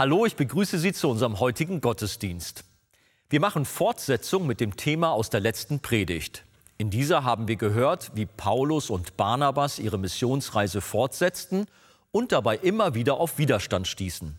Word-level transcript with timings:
Hallo, 0.00 0.24
ich 0.24 0.34
begrüße 0.34 0.78
Sie 0.78 0.94
zu 0.94 1.10
unserem 1.10 1.40
heutigen 1.40 1.82
Gottesdienst. 1.82 2.64
Wir 3.28 3.38
machen 3.38 3.66
Fortsetzung 3.66 4.46
mit 4.46 4.58
dem 4.58 4.74
Thema 4.78 5.10
aus 5.10 5.28
der 5.28 5.40
letzten 5.40 5.80
Predigt. 5.80 6.46
In 6.78 6.88
dieser 6.88 7.22
haben 7.22 7.48
wir 7.48 7.56
gehört, 7.56 8.12
wie 8.14 8.24
Paulus 8.24 8.88
und 8.88 9.18
Barnabas 9.18 9.78
ihre 9.78 9.98
Missionsreise 9.98 10.80
fortsetzten 10.80 11.66
und 12.12 12.32
dabei 12.32 12.56
immer 12.56 12.94
wieder 12.94 13.20
auf 13.20 13.36
Widerstand 13.36 13.88
stießen. 13.88 14.38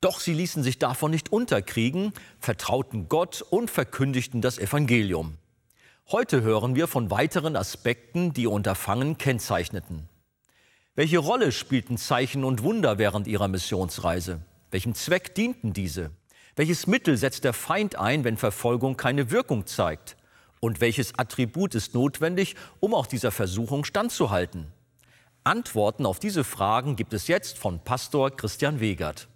Doch 0.00 0.18
sie 0.18 0.32
ließen 0.32 0.62
sich 0.62 0.78
davon 0.78 1.10
nicht 1.10 1.30
unterkriegen, 1.30 2.14
vertrauten 2.38 3.10
Gott 3.10 3.42
und 3.50 3.70
verkündigten 3.70 4.40
das 4.40 4.56
Evangelium. 4.56 5.36
Heute 6.10 6.40
hören 6.40 6.74
wir 6.74 6.88
von 6.88 7.10
weiteren 7.10 7.54
Aspekten, 7.54 8.32
die 8.32 8.44
ihr 8.44 8.50
Unterfangen 8.50 9.18
kennzeichneten. 9.18 10.08
Welche 10.94 11.18
Rolle 11.18 11.52
spielten 11.52 11.98
Zeichen 11.98 12.44
und 12.44 12.62
Wunder 12.62 12.96
während 12.96 13.26
ihrer 13.26 13.48
Missionsreise? 13.48 14.40
Welchem 14.70 14.94
Zweck 14.94 15.34
dienten 15.34 15.72
diese? 15.72 16.12
Welches 16.54 16.86
Mittel 16.86 17.16
setzt 17.16 17.42
der 17.44 17.52
Feind 17.52 17.96
ein, 17.96 18.22
wenn 18.22 18.36
Verfolgung 18.36 18.96
keine 18.96 19.30
Wirkung 19.30 19.66
zeigt? 19.66 20.16
Und 20.60 20.80
welches 20.80 21.18
Attribut 21.18 21.74
ist 21.74 21.94
notwendig, 21.94 22.54
um 22.78 22.94
auch 22.94 23.06
dieser 23.06 23.32
Versuchung 23.32 23.84
standzuhalten? 23.84 24.66
Antworten 25.42 26.06
auf 26.06 26.20
diese 26.20 26.44
Fragen 26.44 26.96
gibt 26.96 27.14
es 27.14 27.26
jetzt 27.26 27.58
von 27.58 27.80
Pastor 27.80 28.30
Christian 28.30 28.78
Wegert. 28.78 29.26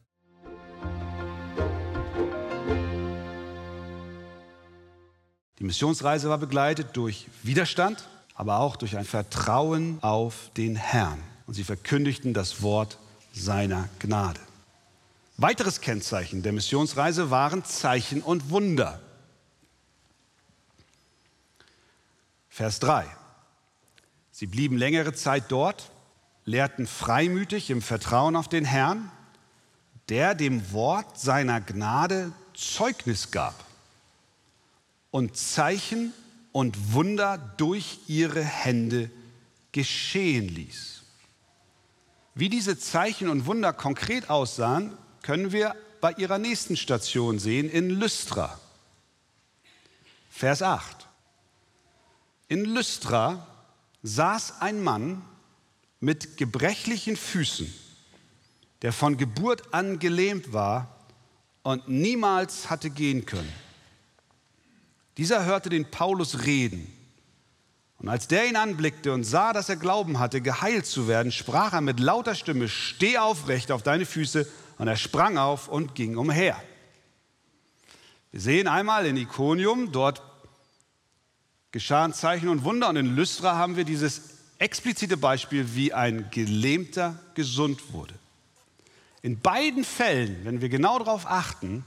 Die 5.59 5.65
Missionsreise 5.65 6.29
war 6.29 6.39
begleitet 6.39 6.89
durch 6.93 7.27
Widerstand, 7.43 8.07
aber 8.35 8.59
auch 8.59 8.77
durch 8.77 8.97
ein 8.97 9.05
Vertrauen 9.05 9.99
auf 10.03 10.51
den 10.57 10.77
Herrn. 10.77 11.19
Und 11.47 11.55
sie 11.55 11.65
verkündigten 11.65 12.35
das 12.35 12.63
Wort 12.63 12.99
seiner 13.33 13.89
Gnade. 13.99 14.41
Weiteres 15.37 15.81
Kennzeichen 15.81 16.43
der 16.43 16.53
Missionsreise 16.53 17.31
waren 17.31 17.65
Zeichen 17.65 18.23
und 18.23 18.51
Wunder. 18.51 19.01
Vers 22.49 22.79
3. 22.79 23.05
Sie 24.31 24.47
blieben 24.47 24.77
längere 24.77 25.13
Zeit 25.13 25.47
dort, 25.49 25.91
lehrten 26.45 26.87
freimütig 26.87 27.71
im 27.71 27.83
Vertrauen 27.83 28.37
auf 28.37 28.47
den 28.47 28.65
Herrn, 28.65 29.11
der 30.09 30.37
dem 30.37 30.71
Wort 30.73 31.19
seiner 31.19 31.61
Gnade 31.61 32.31
Zeugnis 32.55 33.33
gab 33.33 33.65
und 35.11 35.37
Zeichen 35.37 36.13
und 36.53 36.93
Wunder 36.93 37.39
durch 37.57 37.99
ihre 38.07 38.45
Hände 38.45 39.11
geschehen 39.73 40.49
ließ. 40.49 41.03
Wie 42.37 42.49
diese 42.49 42.79
Zeichen 42.79 43.29
und 43.29 43.47
Wunder 43.47 43.73
konkret 43.73 44.31
aussahen, 44.31 44.97
können 45.25 45.53
wir 45.53 45.75
bei 46.03 46.13
ihrer 46.13 46.37
nächsten 46.37 46.77
Station 46.77 47.39
sehen, 47.39 47.71
in 47.71 47.89
Lystra. 47.89 48.61
Vers 50.31 50.61
8. 50.61 51.09
In 52.49 52.67
Lystra 52.67 53.47
saß 54.03 54.61
ein 54.61 54.83
Mann 54.83 55.23
mit 55.99 56.37
gebrechlichen 56.37 57.17
Füßen, 57.17 57.73
der 58.83 58.93
von 58.93 59.17
Geburt 59.17 59.73
an 59.73 59.99
gelähmt 59.99 60.53
war 60.53 60.95
und 61.63 61.89
niemals 61.89 62.69
hatte 62.69 62.91
gehen 62.91 63.25
können. 63.25 63.53
Dieser 65.17 65.47
hörte 65.47 65.71
den 65.71 65.91
Paulus 65.91 66.45
reden. 66.45 66.93
Und 67.97 68.11
als 68.11 68.29
der 68.29 68.47
ihn 68.47 68.57
anblickte 68.57 69.15
und 69.15 69.25
sah, 69.25 69.55
dass 69.55 69.71
er 69.71 69.77
Glauben 69.77 70.19
hatte, 70.19 70.43
geheilt 70.43 70.85
zu 70.85 71.09
werden, 71.09 71.33
sprach 71.33 71.73
er 71.73 71.81
mit 71.81 71.99
lauter 71.99 72.35
Stimme, 72.35 72.69
steh 72.69 73.17
aufrecht 73.17 73.73
auf 73.73 73.83
deine 73.83 74.05
Füße 74.05 74.47
und 74.79 74.89
er 74.89 74.97
sprang 74.97 75.39
auf 75.39 75.69
und 75.69 75.95
ging 75.95 76.17
umher. 76.17 76.61
Wir 78.33 78.41
sehen 78.41 78.67
einmal 78.67 79.07
in 79.07 79.17
Iconium, 79.17 79.93
dort 79.93 80.21
geschahen 81.71 82.13
Zeichen 82.13 82.49
und 82.49 82.65
Wunder. 82.65 82.89
Und 82.89 82.97
in 82.97 83.15
Lystra 83.15 83.57
haben 83.57 83.77
wir 83.77 83.85
dieses 83.85 84.23
explizite 84.59 85.17
Beispiel, 85.17 85.75
wie 85.75 85.93
ein 85.93 86.29
Gelähmter 86.31 87.19
gesund 87.35 87.93
wurde. 87.93 88.15
In 89.23 89.41
beiden 89.41 89.85
Fällen, 89.85 90.45
wenn 90.45 90.61
wir 90.61 90.69
genau 90.69 90.99
darauf 90.99 91.27
achten, 91.27 91.85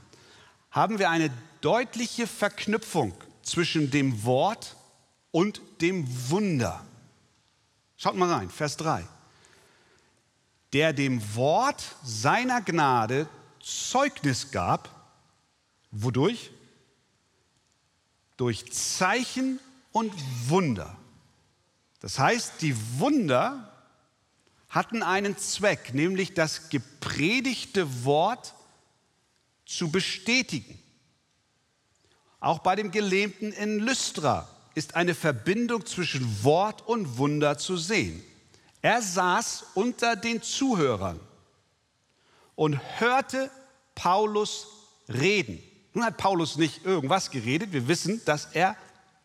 haben 0.70 0.98
wir 0.98 1.10
eine 1.10 1.30
deutliche 1.60 2.26
Verknüpfung 2.26 3.14
zwischen 3.42 3.90
dem 3.90 4.24
Wort 4.24 4.76
und 5.30 5.60
dem 5.80 6.06
Wunder. 6.30 6.84
Schaut 7.96 8.16
mal 8.16 8.32
rein, 8.32 8.50
Vers 8.50 8.76
3 8.78 9.06
der 10.72 10.92
dem 10.92 11.34
Wort 11.34 11.96
seiner 12.04 12.60
Gnade 12.60 13.28
Zeugnis 13.60 14.50
gab, 14.50 14.88
wodurch? 15.90 16.50
Durch 18.36 18.70
Zeichen 18.72 19.58
und 19.92 20.12
Wunder. 20.48 20.96
Das 22.00 22.18
heißt, 22.18 22.60
die 22.60 22.76
Wunder 22.98 23.72
hatten 24.68 25.02
einen 25.02 25.36
Zweck, 25.38 25.94
nämlich 25.94 26.34
das 26.34 26.68
gepredigte 26.68 28.04
Wort 28.04 28.54
zu 29.66 29.90
bestätigen. 29.90 30.78
Auch 32.40 32.60
bei 32.60 32.76
dem 32.76 32.90
Gelähmten 32.90 33.52
in 33.52 33.80
Lystra 33.80 34.48
ist 34.74 34.94
eine 34.94 35.14
Verbindung 35.14 35.84
zwischen 35.86 36.44
Wort 36.44 36.86
und 36.86 37.18
Wunder 37.18 37.58
zu 37.58 37.76
sehen. 37.76 38.22
Er 38.82 39.02
saß 39.02 39.64
unter 39.74 40.16
den 40.16 40.42
Zuhörern 40.42 41.20
und 42.54 42.78
hörte 43.00 43.50
Paulus 43.94 44.66
reden. 45.08 45.62
Nun 45.94 46.04
hat 46.04 46.16
Paulus 46.16 46.56
nicht 46.56 46.84
irgendwas 46.84 47.30
geredet, 47.30 47.72
wir 47.72 47.88
wissen, 47.88 48.24
dass 48.24 48.46
er 48.52 48.76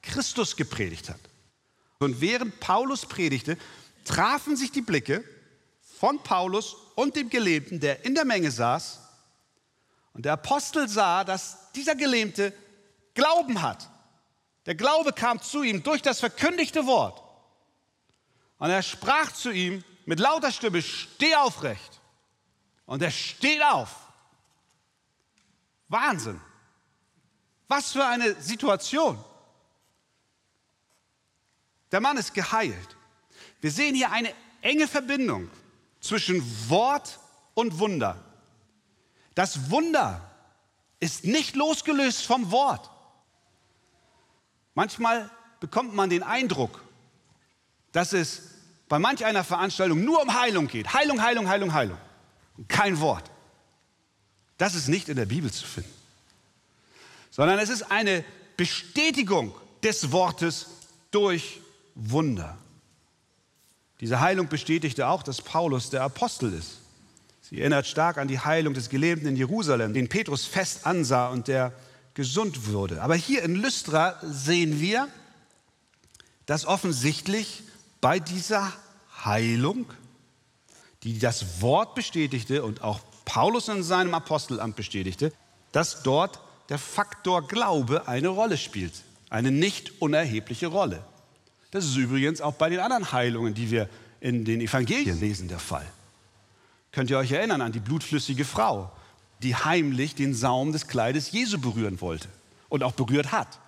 Christus 0.01 0.55
gepredigt 0.55 1.09
hat. 1.09 1.19
Und 1.99 2.19
während 2.19 2.59
Paulus 2.59 3.05
predigte, 3.05 3.57
trafen 4.05 4.55
sich 4.55 4.71
die 4.71 4.81
Blicke 4.81 5.23
von 5.99 6.21
Paulus 6.21 6.75
und 6.95 7.15
dem 7.15 7.29
Gelähmten, 7.29 7.79
der 7.79 8.03
in 8.03 8.15
der 8.15 8.25
Menge 8.25 8.51
saß. 8.51 8.99
Und 10.13 10.25
der 10.25 10.33
Apostel 10.33 10.87
sah, 10.89 11.23
dass 11.23 11.71
dieser 11.73 11.95
Gelähmte 11.95 12.53
Glauben 13.13 13.61
hat. 13.61 13.89
Der 14.65 14.75
Glaube 14.75 15.13
kam 15.13 15.41
zu 15.41 15.63
ihm 15.63 15.83
durch 15.83 16.01
das 16.01 16.19
verkündigte 16.19 16.85
Wort. 16.85 17.22
Und 18.57 18.69
er 18.69 18.81
sprach 18.81 19.31
zu 19.31 19.51
ihm 19.51 19.83
mit 20.05 20.19
lauter 20.19 20.51
Stimme, 20.51 20.81
steh 20.81 21.35
aufrecht. 21.35 22.01
Und 22.85 23.01
er 23.01 23.11
steht 23.11 23.63
auf. 23.63 23.95
Wahnsinn. 25.87 26.39
Was 27.67 27.91
für 27.91 28.05
eine 28.05 28.39
Situation. 28.41 29.23
Der 31.91 32.01
Mann 32.01 32.17
ist 32.17 32.33
geheilt. 32.33 32.97
Wir 33.61 33.71
sehen 33.71 33.95
hier 33.95 34.11
eine 34.11 34.33
enge 34.61 34.87
Verbindung 34.87 35.49
zwischen 35.99 36.43
Wort 36.69 37.19
und 37.53 37.79
Wunder. 37.79 38.23
Das 39.35 39.69
Wunder 39.69 40.29
ist 40.99 41.25
nicht 41.25 41.55
losgelöst 41.55 42.25
vom 42.25 42.51
Wort. 42.51 42.89
Manchmal 44.73 45.29
bekommt 45.59 45.93
man 45.93 46.09
den 46.09 46.23
Eindruck, 46.23 46.83
dass 47.93 48.11
es 48.11 48.41
bei 48.89 48.99
manch 48.99 49.23
einer 49.23 49.45
Veranstaltung 49.45 50.03
nur 50.03 50.21
um 50.21 50.39
Heilung 50.39 50.67
geht. 50.67 50.93
Heilung, 50.93 51.21
Heilung, 51.21 51.47
Heilung, 51.47 51.73
Heilung. 51.73 51.97
kein 52.67 52.99
Wort. 52.99 53.31
Das 54.57 54.75
ist 54.75 54.89
nicht 54.89 55.09
in 55.09 55.15
der 55.15 55.25
Bibel 55.25 55.51
zu 55.51 55.65
finden. 55.65 55.93
Sondern 57.31 57.57
es 57.59 57.69
ist 57.69 57.83
eine 57.91 58.23
Bestätigung 58.57 59.55
des 59.81 60.11
Wortes 60.11 60.67
durch 61.11 61.61
Wunder. 61.95 62.57
Diese 63.99 64.19
Heilung 64.19 64.47
bestätigte 64.47 65.07
auch, 65.07 65.23
dass 65.23 65.41
Paulus 65.41 65.89
der 65.89 66.03
Apostel 66.03 66.53
ist. 66.53 66.79
Sie 67.41 67.59
erinnert 67.59 67.87
stark 67.87 68.17
an 68.17 68.27
die 68.27 68.39
Heilung 68.39 68.73
des 68.73 68.89
Gelähmten 68.89 69.27
in 69.27 69.35
Jerusalem, 69.35 69.93
den 69.93 70.09
Petrus 70.09 70.45
fest 70.45 70.85
ansah 70.85 71.29
und 71.29 71.47
der 71.47 71.73
gesund 72.13 72.67
wurde. 72.67 73.01
Aber 73.01 73.15
hier 73.15 73.43
in 73.43 73.55
Lystra 73.55 74.19
sehen 74.23 74.79
wir, 74.79 75.07
dass 76.45 76.65
offensichtlich 76.65 77.63
bei 78.03 78.19
dieser 78.19 78.73
Heilung, 79.23 79.85
die 81.03 81.19
das 81.19 81.61
Wort 81.61 81.95
bestätigte 81.95 82.65
und 82.65 82.81
auch 82.81 82.99
Paulus 83.23 83.69
in 83.69 83.81
seinem 83.81 84.13
Apostelamt 84.13 84.75
bestätigte, 84.75 85.31
dass 85.71 86.03
dort 86.03 86.41
der 86.67 86.79
Faktor 86.79 87.47
Glaube 87.47 88.05
eine 88.09 88.27
Rolle 88.27 88.57
spielt, 88.57 88.91
eine 89.29 89.51
nicht 89.51 90.01
unerhebliche 90.01 90.67
Rolle. 90.67 91.01
Das 91.71 91.85
ist 91.85 91.95
übrigens 91.95 92.41
auch 92.41 92.55
bei 92.55 92.69
den 92.69 92.81
anderen 92.81 93.13
Heilungen, 93.13 93.53
die 93.53 93.71
wir 93.71 93.87
in 94.19 94.43
den 94.43 94.59
Evangelien 94.59 95.17
lesen, 95.21 95.47
der 95.47 95.59
Fall. 95.59 95.89
Könnt 96.91 97.09
ihr 97.09 97.17
euch 97.17 97.31
erinnern 97.31 97.61
an 97.61 97.71
die 97.71 97.79
blutflüssige 97.79 98.43
Frau, 98.43 98.91
die 99.43 99.55
heimlich 99.55 100.13
den 100.13 100.33
Saum 100.33 100.73
des 100.73 100.87
Kleides 100.87 101.31
Jesu 101.31 101.57
berühren 101.57 102.01
wollte 102.01 102.27
und 102.67 102.83
auch 102.83 102.91
berührt 102.91 103.31
hat. 103.31 103.59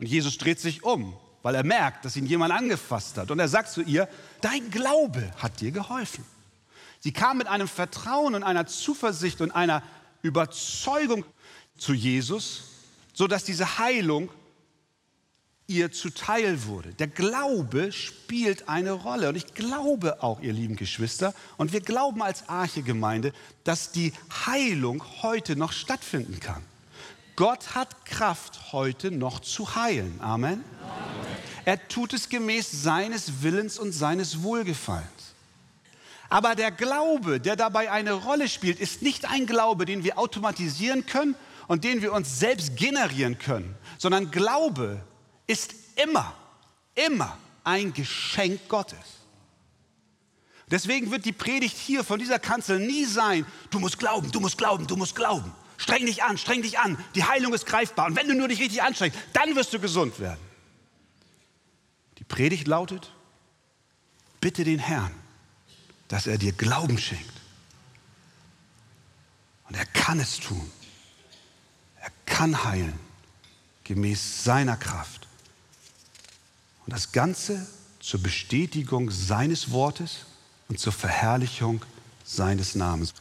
Und 0.00 0.06
Jesus 0.06 0.36
dreht 0.36 0.58
sich 0.58 0.82
um 0.82 1.16
weil 1.48 1.54
er 1.54 1.64
merkt, 1.64 2.04
dass 2.04 2.14
ihn 2.14 2.26
jemand 2.26 2.52
angefasst 2.52 3.16
hat. 3.16 3.30
Und 3.30 3.38
er 3.38 3.48
sagt 3.48 3.70
zu 3.70 3.80
ihr, 3.80 4.06
dein 4.42 4.70
Glaube 4.70 5.32
hat 5.38 5.62
dir 5.62 5.70
geholfen. 5.70 6.22
Sie 7.00 7.10
kam 7.10 7.38
mit 7.38 7.46
einem 7.46 7.68
Vertrauen 7.68 8.34
und 8.34 8.42
einer 8.42 8.66
Zuversicht 8.66 9.40
und 9.40 9.52
einer 9.52 9.82
Überzeugung 10.20 11.24
zu 11.78 11.94
Jesus, 11.94 12.64
sodass 13.14 13.44
diese 13.44 13.78
Heilung 13.78 14.28
ihr 15.68 15.90
zuteil 15.90 16.66
wurde. 16.66 16.92
Der 16.92 17.06
Glaube 17.06 17.92
spielt 17.92 18.68
eine 18.68 18.92
Rolle. 18.92 19.30
Und 19.30 19.36
ich 19.36 19.54
glaube 19.54 20.22
auch, 20.22 20.40
ihr 20.40 20.52
lieben 20.52 20.76
Geschwister, 20.76 21.32
und 21.56 21.72
wir 21.72 21.80
glauben 21.80 22.22
als 22.22 22.46
Arche-Gemeinde, 22.50 23.32
dass 23.64 23.90
die 23.90 24.12
Heilung 24.44 25.02
heute 25.22 25.56
noch 25.56 25.72
stattfinden 25.72 26.40
kann. 26.40 26.62
Gott 27.36 27.74
hat 27.74 28.04
Kraft, 28.04 28.72
heute 28.72 29.10
noch 29.10 29.40
zu 29.40 29.76
heilen. 29.76 30.20
Amen. 30.20 30.62
Amen. 30.82 31.07
Er 31.68 31.86
tut 31.86 32.14
es 32.14 32.30
gemäß 32.30 32.82
seines 32.82 33.42
Willens 33.42 33.78
und 33.78 33.92
seines 33.92 34.42
Wohlgefallens. 34.42 35.34
Aber 36.30 36.54
der 36.54 36.70
Glaube, 36.70 37.40
der 37.40 37.56
dabei 37.56 37.92
eine 37.92 38.14
Rolle 38.14 38.48
spielt, 38.48 38.80
ist 38.80 39.02
nicht 39.02 39.28
ein 39.28 39.44
Glaube, 39.44 39.84
den 39.84 40.02
wir 40.02 40.18
automatisieren 40.18 41.04
können 41.04 41.34
und 41.66 41.84
den 41.84 42.00
wir 42.00 42.14
uns 42.14 42.38
selbst 42.38 42.74
generieren 42.74 43.38
können, 43.38 43.74
sondern 43.98 44.30
Glaube 44.30 45.04
ist 45.46 45.74
immer, 46.02 46.32
immer 46.94 47.36
ein 47.64 47.92
Geschenk 47.92 48.66
Gottes. 48.68 49.18
Deswegen 50.70 51.10
wird 51.10 51.26
die 51.26 51.32
Predigt 51.32 51.76
hier 51.76 52.02
von 52.02 52.18
dieser 52.18 52.38
Kanzel 52.38 52.78
nie 52.78 53.04
sein, 53.04 53.44
du 53.68 53.78
musst 53.78 53.98
glauben, 53.98 54.32
du 54.32 54.40
musst 54.40 54.56
glauben, 54.56 54.86
du 54.86 54.96
musst 54.96 55.14
glauben. 55.14 55.52
Streng 55.76 56.06
dich 56.06 56.22
an, 56.22 56.38
streng 56.38 56.62
dich 56.62 56.78
an. 56.78 56.96
Die 57.14 57.24
Heilung 57.24 57.52
ist 57.52 57.66
greifbar. 57.66 58.06
Und 58.06 58.16
wenn 58.16 58.26
du 58.26 58.34
nur 58.34 58.48
dich 58.48 58.58
richtig 58.58 58.82
anstrengst, 58.82 59.18
dann 59.34 59.54
wirst 59.54 59.74
du 59.74 59.78
gesund 59.78 60.18
werden. 60.18 60.47
Predigt 62.28 62.66
lautet, 62.66 63.12
bitte 64.40 64.64
den 64.64 64.78
Herrn, 64.78 65.14
dass 66.08 66.26
er 66.26 66.38
dir 66.38 66.52
Glauben 66.52 66.98
schenkt. 66.98 67.32
Und 69.68 69.74
er 69.74 69.86
kann 69.86 70.20
es 70.20 70.38
tun. 70.38 70.70
Er 72.00 72.10
kann 72.26 72.64
heilen, 72.64 72.98
gemäß 73.84 74.44
seiner 74.44 74.76
Kraft. 74.76 75.26
Und 76.86 76.92
das 76.92 77.12
Ganze 77.12 77.66
zur 78.00 78.22
Bestätigung 78.22 79.10
seines 79.10 79.70
Wortes 79.70 80.24
und 80.68 80.78
zur 80.78 80.92
Verherrlichung 80.92 81.84
seines 82.24 82.74
Namens. 82.74 83.12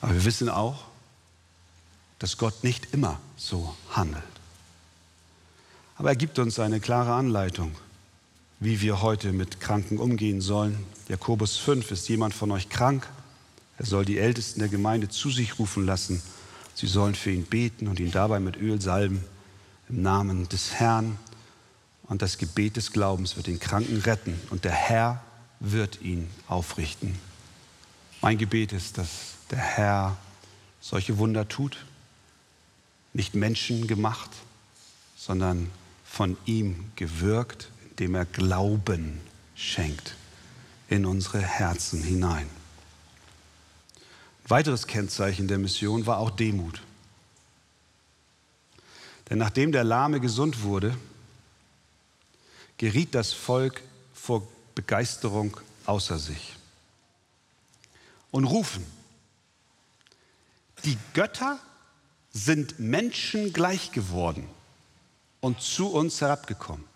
Aber 0.00 0.14
wir 0.14 0.24
wissen 0.24 0.48
auch, 0.48 0.84
dass 2.18 2.36
Gott 2.36 2.64
nicht 2.64 2.92
immer 2.92 3.20
so 3.36 3.76
handelt. 3.90 4.33
Aber 5.96 6.10
er 6.10 6.16
gibt 6.16 6.38
uns 6.38 6.58
eine 6.58 6.80
klare 6.80 7.14
Anleitung, 7.14 7.72
wie 8.58 8.80
wir 8.80 9.00
heute 9.00 9.32
mit 9.32 9.60
Kranken 9.60 9.98
umgehen 9.98 10.40
sollen. 10.40 10.84
Jakobus 11.08 11.56
5, 11.56 11.90
ist 11.92 12.08
jemand 12.08 12.34
von 12.34 12.50
euch 12.50 12.68
krank? 12.68 13.06
Er 13.78 13.86
soll 13.86 14.04
die 14.04 14.18
Ältesten 14.18 14.60
der 14.60 14.68
Gemeinde 14.68 15.08
zu 15.08 15.30
sich 15.30 15.58
rufen 15.58 15.86
lassen. 15.86 16.22
Sie 16.74 16.86
sollen 16.86 17.14
für 17.14 17.30
ihn 17.30 17.44
beten 17.44 17.86
und 17.86 18.00
ihn 18.00 18.10
dabei 18.10 18.40
mit 18.40 18.56
Öl 18.56 18.80
salben 18.80 19.24
im 19.88 20.02
Namen 20.02 20.48
des 20.48 20.74
Herrn. 20.74 21.18
Und 22.04 22.22
das 22.22 22.38
Gebet 22.38 22.76
des 22.76 22.92
Glaubens 22.92 23.36
wird 23.36 23.46
den 23.46 23.60
Kranken 23.60 23.98
retten 23.98 24.38
und 24.50 24.64
der 24.64 24.72
Herr 24.72 25.22
wird 25.60 26.02
ihn 26.02 26.28
aufrichten. 26.48 27.18
Mein 28.20 28.38
Gebet 28.38 28.72
ist, 28.72 28.98
dass 28.98 29.34
der 29.50 29.58
Herr 29.58 30.16
solche 30.80 31.18
Wunder 31.18 31.48
tut, 31.48 31.84
nicht 33.12 33.34
menschengemacht, 33.34 34.30
sondern 35.16 35.70
von 36.14 36.36
ihm 36.44 36.92
gewirkt, 36.94 37.72
indem 37.90 38.14
er 38.14 38.24
Glauben 38.24 39.20
schenkt 39.56 40.14
in 40.88 41.06
unsere 41.06 41.40
Herzen 41.40 42.04
hinein. 42.04 42.48
Ein 44.44 44.50
weiteres 44.50 44.86
Kennzeichen 44.86 45.48
der 45.48 45.58
Mission 45.58 46.06
war 46.06 46.18
auch 46.18 46.30
Demut. 46.30 46.82
Denn 49.28 49.38
nachdem 49.38 49.72
der 49.72 49.82
Lahme 49.82 50.20
gesund 50.20 50.62
wurde, 50.62 50.96
geriet 52.76 53.12
das 53.16 53.32
Volk 53.32 53.82
vor 54.14 54.46
Begeisterung 54.76 55.56
außer 55.84 56.20
sich 56.20 56.54
und 58.30 58.44
rufen, 58.44 58.86
die 60.84 60.96
Götter 61.12 61.58
sind 62.32 62.78
Menschen 62.78 63.52
gleich 63.52 63.90
geworden 63.90 64.48
und 65.44 65.60
zu 65.60 65.88
uns 65.88 66.22
herabgekommen. 66.22 66.86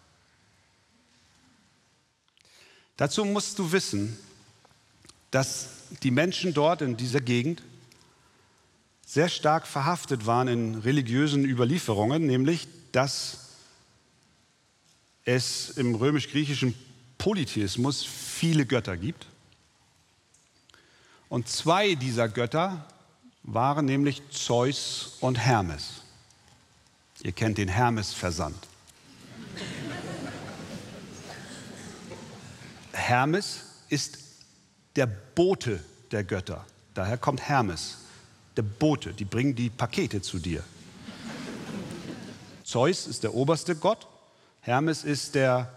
Dazu 2.97 3.27
musst 3.27 3.59
du 3.59 3.73
wissen, 3.73 4.19
dass 5.31 5.69
die 6.03 6.11
Menschen 6.11 6.55
dort 6.55 6.81
in 6.81 6.97
dieser 6.97 7.21
Gegend 7.21 7.63
sehr 9.05 9.29
stark 9.29 9.67
verhaftet 9.67 10.25
waren 10.25 10.49
in 10.49 10.75
religiösen 10.77 11.45
Überlieferungen, 11.45 12.25
nämlich 12.25 12.67
dass 12.93 13.49
es 15.27 15.69
im 15.77 15.95
römisch-griechischen 15.95 16.75
Polytheismus 17.19 18.03
viele 18.03 18.65
Götter 18.65 18.97
gibt. 18.97 19.27
Und 21.29 21.49
zwei 21.51 21.97
dieser 21.97 22.31
Götter 22.31 22.87
waren 23.43 23.85
nämlich 23.85 24.23
Zeus 24.31 25.19
und 25.21 25.37
Hermes. 25.37 26.01
Ihr 27.23 27.33
kennt 27.33 27.59
den 27.59 27.69
Hermes-Versand. 27.69 28.57
Hermes 32.93 33.61
ist 33.89 34.19
der 34.97 35.07
Bote 35.07 35.83
der 36.11 36.25
Götter. 36.25 36.65
Daher 36.95 37.17
kommt 37.17 37.41
Hermes 37.49 37.99
der 38.57 38.63
Bote, 38.63 39.13
die 39.13 39.25
bringen 39.25 39.55
die 39.55 39.71
Pakete 39.71 40.21
zu 40.21 40.39
dir. 40.39 40.63
Zeus 42.65 43.07
ist 43.07 43.23
der 43.23 43.35
oberste 43.35 43.77
Gott, 43.77 44.07
Hermes 44.61 45.05
ist 45.05 45.35
der 45.35 45.73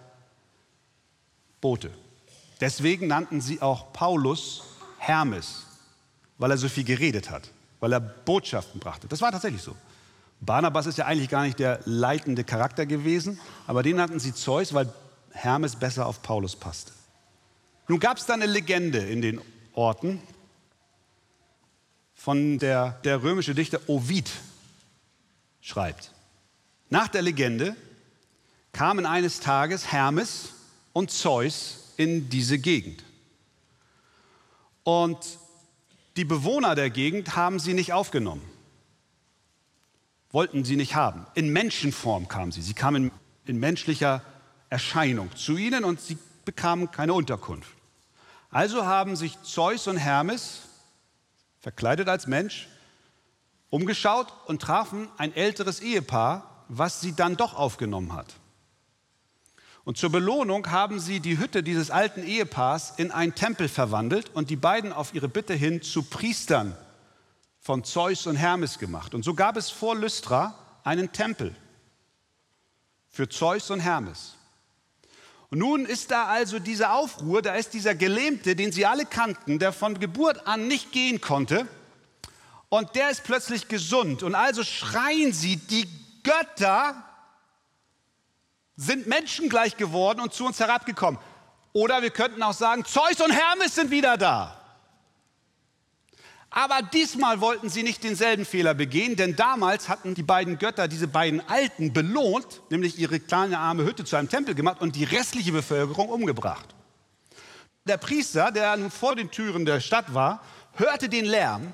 Bote. 1.62 1.92
Deswegen 2.60 3.08
nannten 3.08 3.40
sie 3.40 3.62
auch 3.62 3.94
Paulus 3.94 4.64
Hermes, 4.98 5.64
weil 6.38 6.52
er 6.52 6.58
so 6.58 6.68
viel 6.70 6.84
geredet 6.84 7.30
hat, 7.30 7.50
weil 7.80 7.94
er 7.94 8.00
Botschaften 8.00 8.80
brachte. 8.80 9.08
Das 9.08 9.22
war 9.22 9.32
tatsächlich 9.32 9.62
so. 9.62 9.76
Barnabas 10.42 10.88
ist 10.88 10.98
ja 10.98 11.06
eigentlich 11.06 11.30
gar 11.30 11.44
nicht 11.44 11.60
der 11.60 11.80
leitende 11.86 12.44
Charakter 12.44 12.88
gewesen, 12.88 13.40
aber 13.68 13.84
den 13.84 13.98
nannten 13.98 14.20
sie 14.20 14.34
Zeus, 14.34 14.74
weil 14.74 14.92
Hermes 15.32 15.76
besser 15.76 16.08
auf 16.08 16.24
Paulus 16.24 16.56
passte. 16.56 16.92
Nun 17.88 18.00
gab 18.00 18.18
es 18.18 18.26
da 18.26 18.34
eine 18.34 18.48
Legende 18.48 18.98
in 18.98 19.22
den 19.22 19.40
Orten, 19.74 20.20
von 22.16 22.58
der 22.58 23.00
der 23.04 23.24
römische 23.24 23.56
Dichter 23.56 23.80
Ovid 23.88 24.30
schreibt. 25.62 26.12
Nach 26.90 27.08
der 27.08 27.22
Legende 27.22 27.76
kamen 28.74 29.06
eines 29.06 29.40
Tages 29.40 29.92
Hermes 29.92 30.50
und 30.94 31.12
Zeus 31.12 31.94
in 31.98 32.30
diese 32.30 32.58
Gegend. 32.58 33.04
Und 34.84 35.18
die 36.18 36.26
Bewohner 36.26 36.74
der 36.76 36.90
Gegend 36.90 37.36
haben 37.36 37.60
sie 37.60 37.74
nicht 37.74 37.94
aufgenommen, 37.94 38.42
wollten 40.32 40.64
sie 40.64 40.76
nicht 40.76 40.96
haben. 40.96 41.26
In 41.34 41.52
Menschenform 41.52 42.28
kamen 42.28 42.52
sie. 42.52 42.62
Sie 42.62 42.74
kamen 42.74 43.12
in 43.46 43.60
menschlicher 43.60 44.22
Erscheinung 44.70 45.36
zu 45.36 45.58
ihnen 45.58 45.84
und 45.84 46.00
sie 46.00 46.18
bekamen 46.46 46.92
keine 46.92 47.14
Unterkunft. 47.14 47.72
Also 48.50 48.86
haben 48.86 49.16
sich 49.16 49.42
Zeus 49.44 49.88
und 49.88 49.98
Hermes 49.98 50.62
verkleidet 51.60 52.10
als 52.10 52.28
Mensch, 52.28 52.68
umgeschaut 53.70 54.28
und 54.48 54.62
trafen 54.62 55.08
ein 55.18 55.34
älteres 55.36 55.80
Ehepaar, 55.80 56.66
was 56.68 57.02
sie 57.02 57.14
dann 57.16 57.38
doch 57.38 57.54
aufgenommen 57.54 58.14
hat. 58.14 58.34
Und 59.84 59.98
zur 59.98 60.12
Belohnung 60.12 60.70
haben 60.70 61.00
sie 61.00 61.20
die 61.20 61.38
Hütte 61.38 61.64
dieses 61.64 61.90
alten 61.90 62.24
Ehepaars 62.24 62.94
in 62.98 63.12
einen 63.12 63.36
Tempel 63.36 63.68
verwandelt 63.68 64.30
und 64.34 64.50
die 64.50 64.56
beiden 64.56 64.94
auf 64.94 65.14
ihre 65.14 65.28
Bitte 65.28 65.54
hin 65.54 65.82
zu 65.82 66.04
Priestern 66.04 66.78
von 67.62 67.84
Zeus 67.84 68.26
und 68.26 68.36
Hermes 68.36 68.80
gemacht. 68.80 69.14
Und 69.14 69.24
so 69.24 69.36
gab 69.36 69.56
es 69.56 69.70
vor 69.70 69.96
Lystra 69.96 70.56
einen 70.84 71.12
Tempel 71.12 71.56
für 73.08 73.30
Zeus 73.30 73.70
und 73.70 73.80
Hermes. 73.80 74.36
Und 75.52 75.60
nun 75.60 75.86
ist 75.86 76.12
da 76.12 76.26
also 76.26 76.60
diese 76.60 76.92
Aufruhr, 76.92 77.42
da 77.42 77.56
ist 77.56 77.74
dieser 77.74 77.94
Gelähmte, 77.94 78.56
den 78.56 78.72
sie 78.72 78.86
alle 78.86 79.06
kannten, 79.06 79.60
der 79.60 79.74
von 79.74 80.00
Geburt 80.00 80.48
an 80.48 80.68
nicht 80.68 80.92
gehen 80.92 81.22
konnte. 81.22 81.68
Und 82.70 82.96
der 82.96 83.12
ist 83.12 83.26
plötzlich 83.26 83.68
gesund. 83.68 84.24
Und 84.24 84.34
also 84.34 84.64
schreien 84.64 85.34
sie, 85.34 85.58
die 85.58 85.88
Götter 86.24 87.04
sind 88.76 89.08
menschengleich 89.08 89.78
geworden 89.78 90.22
und 90.22 90.34
zu 90.34 90.46
uns 90.46 90.60
herabgekommen. 90.60 91.20
Oder 91.74 92.02
wir 92.02 92.12
könnten 92.12 92.42
auch 92.42 92.54
sagen, 92.54 92.86
Zeus 92.86 93.22
und 93.22 93.32
Hermes 93.32 93.76
sind 93.76 93.92
wieder 93.92 94.18
da. 94.18 94.61
Aber 96.54 96.82
diesmal 96.82 97.40
wollten 97.40 97.70
sie 97.70 97.82
nicht 97.82 98.04
denselben 98.04 98.44
Fehler 98.44 98.74
begehen, 98.74 99.16
denn 99.16 99.38
damals 99.38 99.88
hatten 99.88 100.16
die 100.16 100.24
beiden 100.24 100.60
Götter 100.60 100.90
diese 100.90 101.08
beiden 101.08 101.42
Alten 101.48 101.94
belohnt, 101.94 102.62
nämlich 102.70 103.00
ihre 103.00 103.22
kleine 103.22 103.58
arme 103.58 103.86
Hütte 103.86 104.04
zu 104.04 104.18
einem 104.18 104.28
Tempel 104.28 104.54
gemacht 104.54 104.82
und 104.82 104.98
die 104.98 105.06
restliche 105.06 105.54
Bevölkerung 105.54 106.10
umgebracht. 106.10 106.76
Der 107.86 107.96
Priester, 107.96 108.52
der 108.52 108.92
vor 108.92 109.16
den 109.16 109.32
Türen 109.32 109.66
der 109.66 109.80
Stadt 109.80 110.14
war, 110.14 110.44
hörte 110.74 111.08
den 111.08 111.24
Lärm. 111.24 111.74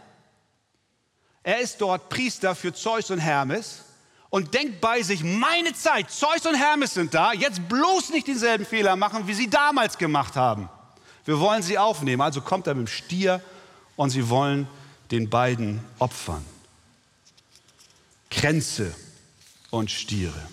Er 1.41 1.59
ist 1.59 1.81
dort 1.81 2.09
Priester 2.09 2.53
für 2.53 2.71
Zeus 2.71 3.09
und 3.09 3.19
Hermes 3.19 3.83
und 4.29 4.53
denkt 4.53 4.79
bei 4.79 5.01
sich, 5.01 5.23
meine 5.23 5.73
Zeit, 5.73 6.11
Zeus 6.11 6.45
und 6.45 6.53
Hermes 6.53 6.93
sind 6.93 7.15
da, 7.15 7.33
jetzt 7.33 7.67
bloß 7.67 8.11
nicht 8.11 8.27
denselben 8.27 8.65
Fehler 8.65 8.95
machen, 8.95 9.25
wie 9.25 9.33
sie 9.33 9.49
damals 9.49 9.97
gemacht 9.97 10.35
haben. 10.35 10.69
Wir 11.25 11.39
wollen 11.39 11.63
sie 11.63 11.79
aufnehmen. 11.79 12.21
Also 12.21 12.41
kommt 12.41 12.67
er 12.67 12.75
mit 12.75 12.87
dem 12.87 12.91
Stier 12.91 13.41
und 13.97 14.11
sie 14.11 14.29
wollen 14.29 14.67
den 15.11 15.29
beiden 15.29 15.81
opfern. 15.99 16.45
Kränze 18.29 18.95
und 19.69 19.91
Stiere. 19.91 20.47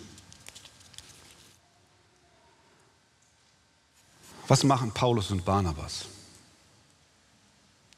Was 4.49 4.65
machen 4.65 4.93
Paulus 4.93 5.31
und 5.31 5.45
Barnabas? 5.45 6.07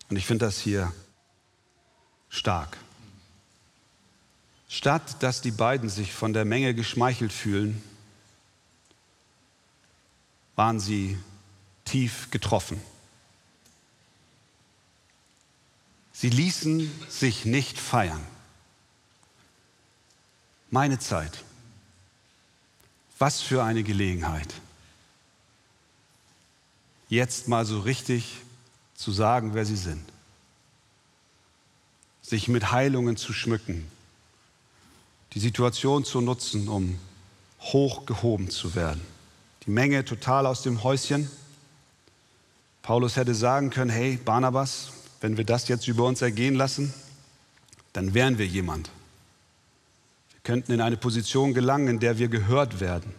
Und 0.09 0.17
ich 0.17 0.27
finde 0.27 0.45
das 0.45 0.59
hier 0.59 0.93
stark. 2.29 2.77
Statt 4.69 5.23
dass 5.23 5.41
die 5.41 5.51
beiden 5.51 5.89
sich 5.89 6.13
von 6.13 6.33
der 6.33 6.45
Menge 6.45 6.75
geschmeichelt 6.75 7.33
fühlen, 7.33 7.83
waren 10.55 10.81
sie 10.81 11.19
tief 11.85 12.31
getroffen. 12.31 12.81
Sie 16.19 16.31
ließen 16.31 16.91
sich 17.11 17.45
nicht 17.45 17.79
feiern. 17.79 18.27
Meine 20.71 20.99
Zeit. 20.99 21.45
Was 23.19 23.43
für 23.43 23.63
eine 23.63 23.83
Gelegenheit. 23.83 24.55
Jetzt 27.11 27.49
mal 27.49 27.67
so 27.67 27.81
richtig 27.81 28.39
zu 28.95 29.13
sagen, 29.13 29.53
wer 29.53 29.67
sie 29.67 29.77
sind. 29.77 30.03
Sich 32.23 32.49
mit 32.49 32.73
Heilungen 32.73 33.19
zu 33.19 33.35
schmücken. 33.35 33.87
Die 35.35 35.41
Situation 35.41 36.07
zu 36.07 36.23
nutzen, 36.23 36.69
um 36.69 36.99
hochgehoben 37.61 38.49
zu 38.49 38.75
werden. 38.75 39.03
Die 39.67 39.71
Menge 39.71 40.03
total 40.03 40.47
aus 40.47 40.63
dem 40.63 40.83
Häuschen. 40.83 41.31
Paulus 42.81 43.17
hätte 43.17 43.35
sagen 43.35 43.69
können, 43.69 43.91
hey 43.91 44.17
Barnabas, 44.17 44.93
wenn 45.27 45.37
wir 45.37 45.45
das 45.45 45.67
jetzt 45.67 45.89
über 45.89 46.05
uns 46.05 46.23
ergehen 46.23 46.55
lassen, 46.55 46.95
dann 47.93 48.15
wären 48.15 48.39
wir 48.39 48.47
jemand. 48.47 48.93
Wir 50.31 50.41
könnten 50.45 50.71
in 50.71 50.81
eine 50.81 50.97
Position 50.97 51.53
gelangen, 51.53 51.89
in 51.89 51.99
der 51.99 52.17
wir 52.19 52.29
gehört 52.29 52.79
werden. 52.79 53.11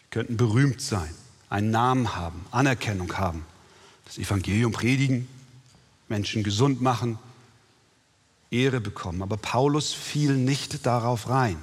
Wir 0.00 0.08
könnten 0.10 0.36
berühmt 0.36 0.80
sein, 0.80 1.14
einen 1.48 1.70
Namen 1.70 2.16
haben, 2.16 2.44
Anerkennung 2.50 3.16
haben, 3.18 3.46
das 4.04 4.18
Evangelium 4.18 4.72
predigen, 4.72 5.28
Menschen 6.08 6.42
gesund 6.42 6.82
machen, 6.82 7.20
Ehre 8.50 8.80
bekommen. 8.80 9.22
Aber 9.22 9.36
Paulus 9.36 9.92
fiel 9.92 10.34
nicht 10.34 10.86
darauf 10.86 11.28
rein. 11.28 11.58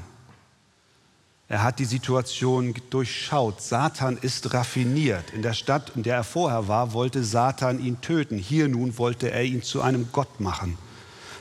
Er 1.48 1.62
hat 1.62 1.78
die 1.78 1.86
Situation 1.86 2.74
durchschaut. 2.90 3.62
Satan 3.62 4.18
ist 4.18 4.54
raffiniert. 4.54 5.32
In 5.32 5.44
der 5.44 5.54
Stadt, 5.54 5.92
in 5.96 6.02
der 6.02 6.16
er 6.16 6.24
vorher 6.24 6.68
war, 6.68 6.94
wollte 6.94 7.24
Satan 7.24 7.84
ihn 7.84 8.02
töten. 8.02 8.38
Hier 8.38 8.68
nun 8.68 8.98
wollte 8.98 9.30
er 9.32 9.44
ihn 9.44 9.62
zu 9.62 9.82
einem 9.82 10.12
Gott 10.12 10.40
machen. 10.40 10.78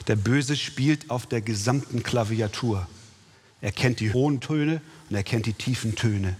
Der 0.07 0.17
Böse 0.17 0.57
spielt 0.57 1.09
auf 1.09 1.27
der 1.27 1.41
gesamten 1.41 2.03
Klaviatur. 2.03 2.87
Er 3.63 3.73
kennt 3.73 4.01
die 4.01 4.13
hohen 4.13 4.41
Töne 4.41 4.83
und 5.09 5.17
er 5.17 5.23
kennt 5.23 5.47
die 5.47 5.55
tiefen 5.55 5.95
Töne. 5.95 6.37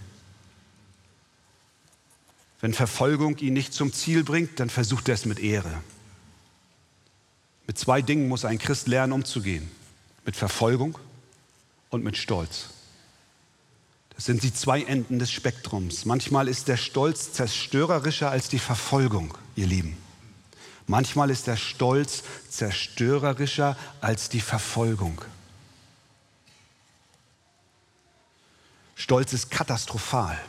Wenn 2.61 2.73
Verfolgung 2.73 3.37
ihn 3.37 3.53
nicht 3.53 3.73
zum 3.73 3.91
Ziel 3.91 4.23
bringt, 4.23 4.59
dann 4.59 4.69
versucht 4.69 5.09
er 5.09 5.15
es 5.15 5.25
mit 5.25 5.39
Ehre. 5.39 5.81
Mit 7.65 7.79
zwei 7.79 8.03
Dingen 8.03 8.27
muss 8.27 8.45
ein 8.45 8.59
Christ 8.59 8.87
lernen, 8.87 9.13
umzugehen. 9.13 9.71
Mit 10.23 10.35
Verfolgung 10.35 10.99
und 11.89 12.03
mit 12.03 12.15
Stolz. 12.15 12.74
Das 14.15 14.25
sind 14.25 14.43
die 14.43 14.53
zwei 14.53 14.83
Enden 14.83 15.19
des 15.19 15.31
Spektrums. 15.31 16.05
Manchmal 16.05 16.47
ist 16.47 16.67
der 16.67 16.77
Stolz 16.77 17.33
zerstörerischer 17.33 18.31
als 18.31 18.47
die 18.47 18.59
Verfolgung, 18.59 19.37
ihr 19.55 19.67
Lieben. 19.67 19.97
Manchmal 20.87 21.29
ist 21.31 21.47
der 21.47 21.57
Stolz 21.57 22.23
zerstörerischer 22.49 23.75
als 24.01 24.29
die 24.29 24.39
Verfolgung. 24.39 25.21
Stolz 28.95 29.33
ist 29.33 29.51
katastrophal. 29.51 30.39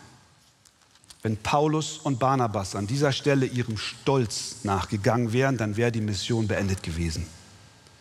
Wenn 1.23 1.37
Paulus 1.37 1.99
und 1.99 2.21
Barnabas 2.21 2.77
an 2.77 2.87
dieser 2.87 3.11
Stelle 3.11 3.47
ihrem 3.47 3.77
Stolz 3.79 4.59
nachgegangen 4.63 5.33
wären, 5.33 5.57
dann 5.57 5.77
wäre 5.77 5.91
die 5.91 6.01
Mission 6.01 6.47
beendet 6.47 6.85
gewesen. 6.85 7.27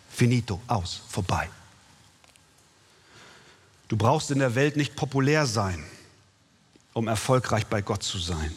Finito, 0.08 0.60
aus, 0.68 1.02
vorbei. 1.08 1.48
Du 3.88 3.96
brauchst 3.96 4.30
in 4.30 4.40
der 4.40 4.54
Welt 4.54 4.76
nicht 4.76 4.96
populär 4.96 5.46
sein, 5.46 5.84
um 6.92 7.08
erfolgreich 7.08 7.66
bei 7.66 7.82
Gott 7.82 8.02
zu 8.02 8.18
sein. 8.18 8.54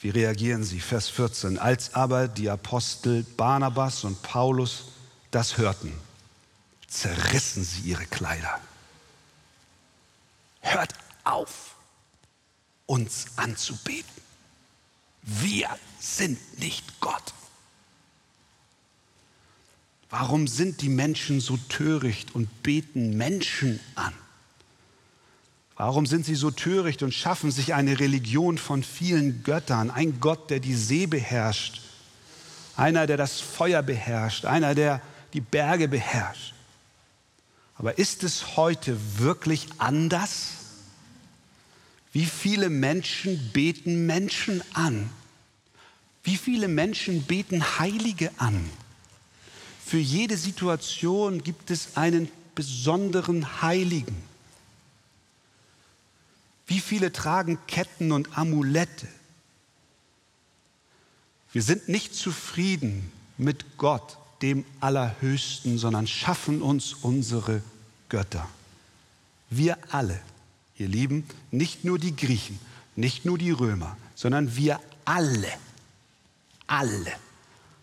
Wie 0.00 0.10
reagieren 0.10 0.64
sie? 0.64 0.80
Vers 0.80 1.08
14. 1.08 1.58
Als 1.58 1.94
aber 1.94 2.28
die 2.28 2.50
Apostel 2.50 3.22
Barnabas 3.22 4.04
und 4.04 4.20
Paulus 4.22 4.86
das 5.30 5.56
hörten, 5.58 5.92
zerrissen 6.88 7.64
sie 7.64 7.82
ihre 7.82 8.04
Kleider. 8.06 8.60
Hört 10.60 10.94
auf, 11.24 11.76
uns 12.86 13.26
anzubeten. 13.36 14.10
Wir 15.22 15.68
sind 16.00 16.58
nicht 16.58 17.00
Gott. 17.00 17.32
Warum 20.12 20.46
sind 20.46 20.82
die 20.82 20.90
Menschen 20.90 21.40
so 21.40 21.56
töricht 21.70 22.34
und 22.34 22.62
beten 22.62 23.16
Menschen 23.16 23.80
an? 23.94 24.12
Warum 25.74 26.04
sind 26.04 26.26
sie 26.26 26.34
so 26.34 26.50
töricht 26.50 27.02
und 27.02 27.14
schaffen 27.14 27.50
sich 27.50 27.72
eine 27.72 27.98
Religion 27.98 28.58
von 28.58 28.82
vielen 28.82 29.42
Göttern? 29.42 29.90
Ein 29.90 30.20
Gott, 30.20 30.50
der 30.50 30.60
die 30.60 30.74
See 30.74 31.06
beherrscht, 31.06 31.80
einer, 32.76 33.06
der 33.06 33.16
das 33.16 33.40
Feuer 33.40 33.80
beherrscht, 33.80 34.44
einer, 34.44 34.74
der 34.74 35.00
die 35.32 35.40
Berge 35.40 35.88
beherrscht. 35.88 36.52
Aber 37.76 37.96
ist 37.96 38.22
es 38.22 38.58
heute 38.58 38.98
wirklich 39.16 39.66
anders? 39.78 40.50
Wie 42.12 42.26
viele 42.26 42.68
Menschen 42.68 43.50
beten 43.54 44.04
Menschen 44.04 44.62
an? 44.74 45.08
Wie 46.22 46.36
viele 46.36 46.68
Menschen 46.68 47.22
beten 47.22 47.78
Heilige 47.78 48.30
an? 48.36 48.68
Für 49.92 49.98
jede 49.98 50.38
Situation 50.38 51.44
gibt 51.44 51.70
es 51.70 51.98
einen 51.98 52.30
besonderen 52.54 53.60
Heiligen. 53.60 54.16
Wie 56.66 56.80
viele 56.80 57.12
tragen 57.12 57.58
Ketten 57.66 58.10
und 58.10 58.38
Amulette? 58.38 59.06
Wir 61.52 61.62
sind 61.62 61.90
nicht 61.90 62.14
zufrieden 62.14 63.12
mit 63.36 63.76
Gott, 63.76 64.16
dem 64.40 64.64
Allerhöchsten, 64.80 65.76
sondern 65.76 66.06
schaffen 66.06 66.62
uns 66.62 66.94
unsere 66.94 67.62
Götter. 68.08 68.48
Wir 69.50 69.76
alle, 69.90 70.18
ihr 70.78 70.88
Lieben, 70.88 71.26
nicht 71.50 71.84
nur 71.84 71.98
die 71.98 72.16
Griechen, 72.16 72.58
nicht 72.96 73.26
nur 73.26 73.36
die 73.36 73.50
Römer, 73.50 73.98
sondern 74.14 74.56
wir 74.56 74.80
alle, 75.04 75.52
alle 76.66 77.12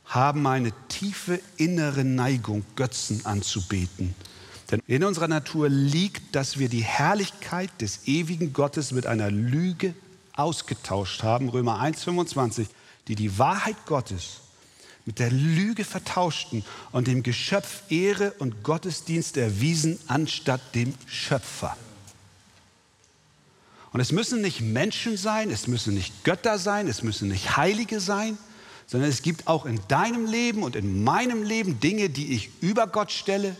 haben 0.09 0.45
eine 0.47 0.73
tiefe 0.89 1.39
innere 1.57 2.03
Neigung, 2.03 2.65
Götzen 2.75 3.25
anzubeten. 3.25 4.15
Denn 4.71 4.81
in 4.87 5.03
unserer 5.03 5.27
Natur 5.27 5.69
liegt, 5.69 6.35
dass 6.35 6.59
wir 6.59 6.67
die 6.67 6.83
Herrlichkeit 6.83 7.69
des 7.79 8.07
ewigen 8.07 8.51
Gottes 8.53 8.91
mit 8.91 9.05
einer 9.05 9.31
Lüge 9.31 9.93
ausgetauscht 10.33 11.23
haben, 11.23 11.49
Römer 11.49 11.81
1,25, 11.81 12.67
die 13.07 13.15
die 13.15 13.37
Wahrheit 13.37 13.77
Gottes 13.85 14.41
mit 15.05 15.19
der 15.19 15.31
Lüge 15.31 15.85
vertauschten 15.85 16.63
und 16.91 17.07
dem 17.07 17.23
Geschöpf 17.23 17.83
Ehre 17.89 18.31
und 18.39 18.63
Gottesdienst 18.63 19.37
erwiesen, 19.37 19.99
anstatt 20.07 20.61
dem 20.75 20.93
Schöpfer. 21.07 21.75
Und 23.91 23.99
es 24.01 24.11
müssen 24.11 24.41
nicht 24.41 24.61
Menschen 24.61 25.17
sein, 25.17 25.49
es 25.49 25.67
müssen 25.67 25.95
nicht 25.95 26.23
Götter 26.23 26.59
sein, 26.59 26.87
es 26.87 27.01
müssen 27.01 27.29
nicht 27.29 27.57
Heilige 27.57 27.99
sein, 27.99 28.37
sondern 28.89 29.09
es 29.09 29.21
gibt 29.21 29.47
auch 29.47 29.65
in 29.65 29.79
deinem 29.87 30.25
Leben 30.25 30.63
und 30.63 30.75
in 30.75 31.03
meinem 31.03 31.43
Leben 31.43 31.79
Dinge, 31.79 32.09
die 32.09 32.33
ich 32.33 32.49
über 32.59 32.87
Gott 32.87 33.11
stelle 33.11 33.55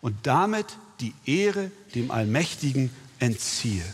und 0.00 0.26
damit 0.26 0.66
die 1.00 1.14
Ehre 1.26 1.70
dem 1.94 2.10
Allmächtigen 2.10 2.90
entziehe. 3.20 3.84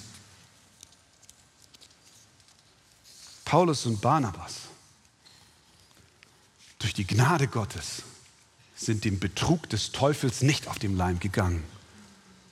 Paulus 3.45 3.85
und 3.85 4.01
Barnabas, 4.01 4.55
durch 6.79 6.95
die 6.95 7.07
Gnade 7.07 7.49
Gottes, 7.49 8.03
sind 8.77 9.05
dem 9.05 9.19
Betrug 9.19 9.69
des 9.69 9.93
Teufels 9.93 10.43
nicht 10.43 10.69
auf 10.69 10.79
den 10.79 10.97
Leim 10.97 11.21
gegangen 11.21 11.63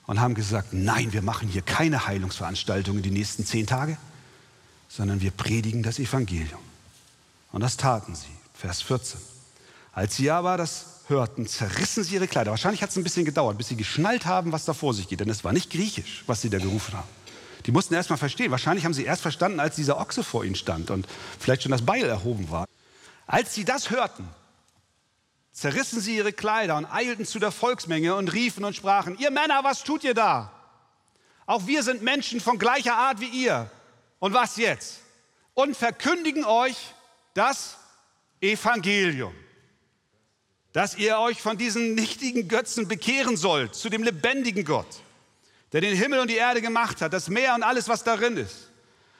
und 0.05 0.19
haben 0.19 0.35
gesagt, 0.35 0.73
nein, 0.73 1.13
wir 1.13 1.21
machen 1.21 1.47
hier 1.47 1.61
keine 1.61 2.05
Heilungsveranstaltungen 2.05 3.01
die 3.01 3.11
nächsten 3.11 3.45
zehn 3.45 3.65
Tage 3.65 3.97
sondern 4.95 5.21
wir 5.21 5.31
predigen 5.31 5.81
das 5.81 5.97
Evangelium. 5.97 6.59
Und 7.53 7.61
das 7.61 7.77
taten 7.77 8.15
sie. 8.15 8.27
Vers 8.53 8.81
14. 8.81 9.21
Als 9.93 10.15
sie 10.17 10.29
aber 10.31 10.57
das 10.57 11.03
hörten, 11.07 11.47
zerrissen 11.47 12.03
sie 12.03 12.15
ihre 12.15 12.27
Kleider. 12.27 12.51
Wahrscheinlich 12.51 12.81
hat 12.81 12.89
es 12.89 12.97
ein 12.97 13.03
bisschen 13.03 13.25
gedauert, 13.25 13.57
bis 13.57 13.67
sie 13.67 13.75
geschnallt 13.75 14.25
haben, 14.25 14.51
was 14.51 14.65
da 14.65 14.73
vor 14.73 14.93
sich 14.93 15.07
geht. 15.07 15.19
Denn 15.19 15.29
es 15.29 15.43
war 15.43 15.53
nicht 15.53 15.69
griechisch, 15.69 16.23
was 16.27 16.41
sie 16.41 16.49
da 16.49 16.57
gerufen 16.57 16.95
haben. 16.95 17.07
Die 17.67 17.71
mussten 17.71 17.93
erst 17.93 18.09
mal 18.09 18.17
verstehen. 18.17 18.51
Wahrscheinlich 18.51 18.85
haben 18.85 18.93
sie 18.93 19.05
erst 19.05 19.21
verstanden, 19.21 19.59
als 19.59 19.75
dieser 19.75 19.99
Ochse 19.99 20.23
vor 20.23 20.43
ihnen 20.43 20.55
stand 20.55 20.89
und 20.89 21.07
vielleicht 21.39 21.61
schon 21.61 21.71
das 21.71 21.83
Beil 21.83 22.03
erhoben 22.05 22.49
war. 22.49 22.65
Als 23.27 23.53
sie 23.53 23.63
das 23.65 23.91
hörten, 23.91 24.27
zerrissen 25.51 26.01
sie 26.01 26.17
ihre 26.17 26.33
Kleider 26.33 26.75
und 26.75 26.85
eilten 26.85 27.25
zu 27.25 27.37
der 27.37 27.51
Volksmenge 27.51 28.15
und 28.15 28.33
riefen 28.33 28.65
und 28.65 28.75
sprachen, 28.75 29.17
ihr 29.19 29.29
Männer, 29.29 29.63
was 29.63 29.83
tut 29.83 30.03
ihr 30.03 30.15
da? 30.15 30.51
Auch 31.45 31.67
wir 31.67 31.83
sind 31.83 32.01
Menschen 32.01 32.41
von 32.41 32.57
gleicher 32.57 32.95
Art 32.95 33.19
wie 33.19 33.27
ihr. 33.27 33.69
Und 34.17 34.33
was 34.33 34.57
jetzt? 34.57 35.01
Und 35.53 35.77
verkündigen 35.77 36.45
euch 36.45 36.93
das 37.33 37.77
Evangelium, 38.41 39.33
dass 40.71 40.95
ihr 40.95 41.17
euch 41.19 41.41
von 41.41 41.57
diesen 41.57 41.95
nichtigen 41.95 42.47
Götzen 42.47 42.87
bekehren 42.87 43.37
sollt 43.37 43.75
zu 43.75 43.89
dem 43.89 44.03
lebendigen 44.03 44.65
Gott, 44.65 45.01
der 45.71 45.81
den 45.81 45.95
Himmel 45.95 46.19
und 46.19 46.29
die 46.29 46.35
Erde 46.35 46.61
gemacht 46.61 47.01
hat, 47.01 47.13
das 47.13 47.29
Meer 47.29 47.55
und 47.55 47.63
alles, 47.63 47.87
was 47.87 48.03
darin 48.03 48.37
ist. 48.37 48.69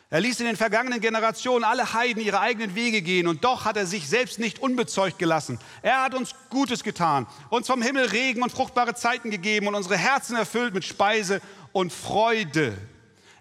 Er 0.10 0.22
ließ 0.22 0.42
in 0.42 0.46
den 0.46 0.58
vergangenen 0.58 1.02
Generationen 1.02 1.64
alle 1.64 1.94
Heiden 1.94 2.22
ihre 2.22 2.40
eigenen 2.40 2.76
Wege 2.76 3.02
gehen 3.02 3.26
und 3.26 3.44
doch 3.44 3.66
hat 3.66 3.78
er 3.78 3.88
sich 3.88 4.08
selbst 4.08 4.38
nicht 4.38 4.60
unbezeugt 4.60 5.18
gelassen. 5.18 5.58
Er 5.82 6.04
hat 6.04 6.14
uns 6.14 6.36
Gutes 6.52 6.84
getan, 6.84 7.26
uns 7.50 7.66
vom 7.66 7.82
Himmel 7.82 8.06
Regen 8.06 8.44
und 8.44 8.52
fruchtbare 8.52 8.94
Zeiten 8.94 9.32
gegeben 9.32 9.68
und 9.68 9.74
unsere 9.74 9.98
Herzen 9.98 10.36
erfüllt 10.36 10.76
mit 10.76 10.86
Speise 10.86 11.42
und 11.72 11.92
Freude. 11.92 12.78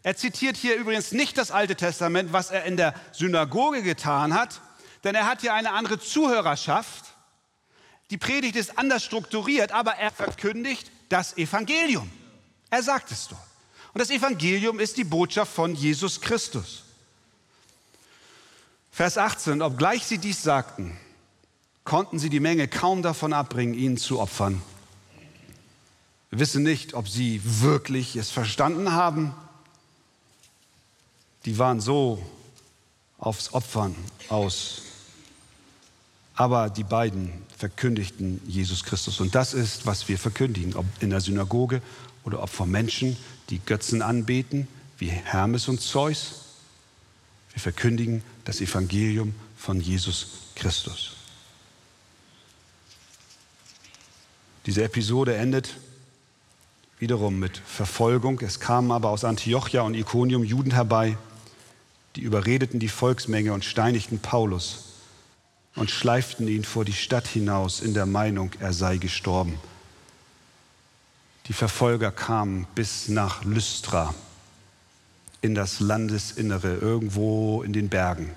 Er 0.02 0.16
zitiert 0.16 0.56
hier 0.56 0.76
übrigens 0.76 1.12
nicht 1.12 1.38
das 1.38 1.50
Alte 1.50 1.76
Testament, 1.76 2.32
was 2.32 2.50
er 2.50 2.64
in 2.64 2.76
der 2.76 2.94
Synagoge 3.12 3.82
getan 3.82 4.34
hat, 4.34 4.60
denn 5.04 5.14
er 5.14 5.26
hat 5.26 5.40
hier 5.42 5.54
eine 5.54 5.72
andere 5.72 6.00
Zuhörerschaft. 6.00 7.04
Die 8.10 8.18
Predigt 8.18 8.56
ist 8.56 8.78
anders 8.78 9.04
strukturiert, 9.04 9.72
aber 9.72 9.94
er 9.94 10.10
verkündigt 10.10 10.90
das 11.08 11.36
Evangelium. 11.36 12.10
Er 12.70 12.82
sagt 12.82 13.10
es 13.10 13.28
dort. 13.28 13.40
Und 13.94 14.00
das 14.00 14.10
Evangelium 14.10 14.80
ist 14.80 14.96
die 14.96 15.04
Botschaft 15.04 15.52
von 15.52 15.74
Jesus 15.74 16.20
Christus. 16.20 16.84
Vers 18.90 19.18
18, 19.18 19.62
obgleich 19.62 20.04
sie 20.04 20.18
dies 20.18 20.42
sagten, 20.42 20.98
konnten 21.84 22.18
sie 22.18 22.30
die 22.30 22.40
Menge 22.40 22.68
kaum 22.68 23.02
davon 23.02 23.32
abbringen, 23.32 23.74
ihn 23.74 23.96
zu 23.96 24.20
opfern. 24.20 24.62
Wir 26.30 26.38
wissen 26.38 26.62
nicht, 26.62 26.94
ob 26.94 27.08
sie 27.08 27.40
wirklich 27.44 28.16
es 28.16 28.30
verstanden 28.30 28.92
haben. 28.92 29.34
Die 31.44 31.58
waren 31.58 31.80
so 31.80 32.24
aufs 33.18 33.52
Opfern 33.52 33.94
aus. 34.28 34.82
Aber 36.34 36.70
die 36.70 36.84
beiden 36.84 37.32
verkündigten 37.56 38.40
Jesus 38.46 38.84
Christus. 38.84 39.20
Und 39.20 39.34
das 39.34 39.54
ist, 39.54 39.86
was 39.86 40.08
wir 40.08 40.18
verkündigen, 40.18 40.74
ob 40.74 40.86
in 41.00 41.10
der 41.10 41.20
Synagoge 41.20 41.82
oder 42.24 42.42
ob 42.42 42.48
vor 42.48 42.66
Menschen, 42.66 43.16
die 43.50 43.58
Götzen 43.58 44.02
anbeten, 44.02 44.66
wie 44.98 45.08
Hermes 45.08 45.68
und 45.68 45.80
Zeus. 45.80 46.42
Wir 47.52 47.60
verkündigen 47.60 48.22
das 48.44 48.60
Evangelium 48.60 49.34
von 49.56 49.80
Jesus 49.80 50.28
Christus. 50.54 51.12
Diese 54.66 54.84
Episode 54.84 55.36
endet 55.36 55.76
wiederum 56.98 57.38
mit 57.38 57.58
Verfolgung. 57.58 58.40
Es 58.40 58.60
kamen 58.60 58.92
aber 58.92 59.10
aus 59.10 59.24
Antiochia 59.24 59.82
und 59.82 59.94
Iconium 59.94 60.44
Juden 60.44 60.70
herbei, 60.70 61.16
die 62.16 62.22
überredeten 62.22 62.80
die 62.80 62.88
Volksmenge 62.88 63.52
und 63.52 63.64
steinigten 63.64 64.18
Paulus 64.18 64.84
und 65.74 65.90
schleiften 65.90 66.48
ihn 66.48 66.64
vor 66.64 66.84
die 66.84 66.92
Stadt 66.92 67.26
hinaus 67.26 67.80
in 67.80 67.94
der 67.94 68.06
Meinung, 68.06 68.50
er 68.60 68.72
sei 68.72 68.98
gestorben. 68.98 69.58
Die 71.46 71.54
Verfolger 71.54 72.10
kamen 72.10 72.66
bis 72.74 73.08
nach 73.08 73.44
Lystra, 73.44 74.14
in 75.40 75.54
das 75.54 75.80
Landesinnere, 75.80 76.76
irgendwo 76.76 77.62
in 77.62 77.72
den 77.72 77.88
Bergen. 77.88 78.30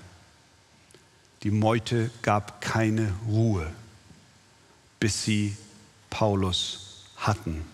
Die 1.42 1.50
Meute 1.50 2.10
gab 2.22 2.60
keine 2.60 3.12
Ruhe, 3.28 3.70
bis 4.98 5.22
sie 5.22 5.56
Paulus 6.10 7.04
hatten, 7.16 7.64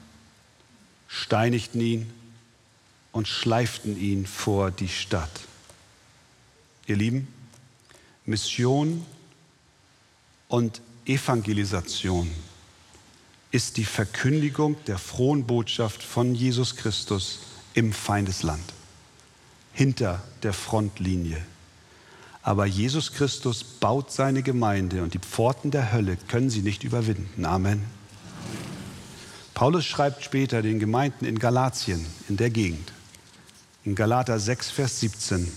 steinigten 1.09 1.81
ihn 1.81 2.12
und 3.12 3.29
schleiften 3.29 3.97
ihn 3.97 4.27
vor 4.27 4.71
die 4.71 4.88
Stadt. 4.88 5.31
Ihr 6.87 6.97
Lieben, 6.97 7.29
Mission 8.27 9.05
und 10.49 10.81
Evangelisation 11.07 12.31
ist 13.53 13.77
die 13.77 13.85
Verkündigung 13.85 14.77
der 14.87 14.99
frohen 14.99 15.47
Botschaft 15.47 16.03
von 16.03 16.35
Jesus 16.35 16.77
Christus 16.77 17.40
im 17.75 17.92
Feindesland, 17.92 18.64
hinter 19.73 20.23
der 20.42 20.53
Frontlinie. 20.53 21.45
Aber 22.42 22.66
Jesus 22.66 23.12
Christus 23.12 23.62
baut 23.62 24.11
seine 24.11 24.42
Gemeinde 24.42 25.03
und 25.03 25.14
die 25.14 25.21
Pforten 25.21 25.71
der 25.71 25.92
Hölle 25.92 26.16
können 26.29 26.51
sie 26.51 26.62
nicht 26.62 26.83
überwinden. 26.83 27.45
Amen. 27.45 27.85
Paulus 29.55 29.85
schreibt 29.85 30.25
später 30.25 30.62
den 30.62 30.81
Gemeinden 30.81 31.25
in 31.25 31.38
Galatien, 31.38 32.05
in 32.29 32.37
der 32.37 32.51
Gegend, 32.51 32.92
in 33.85 33.95
Galater 33.95 34.40
6, 34.40 34.71
Vers 34.71 34.99
17, 35.01 35.53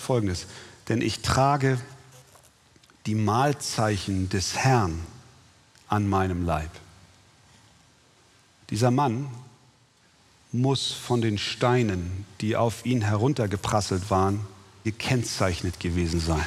folgendes. 0.00 0.46
Denn 0.88 1.00
ich 1.00 1.20
trage 1.20 1.78
die 3.06 3.14
Mahlzeichen 3.14 4.28
des 4.28 4.56
Herrn 4.56 5.00
an 5.88 6.08
meinem 6.08 6.44
Leib. 6.44 6.70
Dieser 8.70 8.90
Mann 8.90 9.28
muss 10.52 10.92
von 10.92 11.20
den 11.20 11.38
Steinen, 11.38 12.26
die 12.40 12.56
auf 12.56 12.84
ihn 12.84 13.02
heruntergeprasselt 13.02 14.10
waren, 14.10 14.46
gekennzeichnet 14.84 15.80
gewesen 15.80 16.20
sein. 16.20 16.46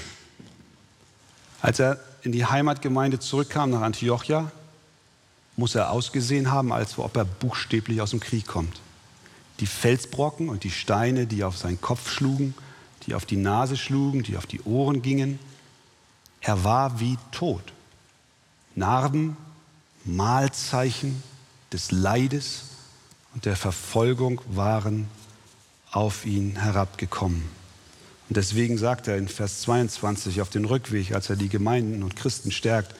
Als 1.61 1.79
er 1.79 1.99
in 2.23 2.31
die 2.31 2.45
Heimatgemeinde 2.45 3.19
zurückkam 3.19 3.69
nach 3.69 3.81
Antiochia, 3.81 4.51
muss 5.55 5.75
er 5.75 5.91
ausgesehen 5.91 6.51
haben, 6.51 6.73
als 6.73 6.97
ob 6.97 7.15
er 7.15 7.25
buchstäblich 7.25 8.01
aus 8.01 8.09
dem 8.09 8.19
Krieg 8.19 8.47
kommt. 8.47 8.81
Die 9.59 9.67
Felsbrocken 9.67 10.49
und 10.49 10.63
die 10.63 10.71
Steine, 10.71 11.27
die 11.27 11.43
auf 11.43 11.57
seinen 11.57 11.79
Kopf 11.79 12.09
schlugen, 12.09 12.55
die 13.05 13.15
auf 13.15 13.25
die 13.25 13.37
Nase 13.37 13.77
schlugen, 13.77 14.23
die 14.23 14.37
auf 14.37 14.45
die 14.45 14.61
Ohren 14.61 15.01
gingen, 15.01 15.39
er 16.41 16.63
war 16.63 16.99
wie 16.99 17.17
tot. 17.31 17.73
Narben, 18.75 19.37
Mahlzeichen, 20.03 21.21
des 21.73 21.91
Leides 21.91 22.65
und 23.33 23.45
der 23.45 23.55
Verfolgung 23.55 24.41
waren 24.47 25.07
auf 25.91 26.25
ihn 26.25 26.55
herabgekommen. 26.55 27.43
Und 28.29 28.37
deswegen 28.37 28.77
sagt 28.77 29.07
er 29.07 29.17
in 29.17 29.27
Vers 29.27 29.61
22 29.61 30.41
auf 30.41 30.49
den 30.49 30.65
Rückweg, 30.65 31.13
als 31.13 31.29
er 31.29 31.35
die 31.35 31.49
Gemeinden 31.49 32.03
und 32.03 32.15
Christen 32.15 32.51
stärkt, 32.51 32.95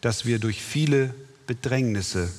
dass 0.00 0.24
wir 0.24 0.38
durch 0.38 0.62
viele 0.62 1.14
Bedrängnisse 1.46 2.32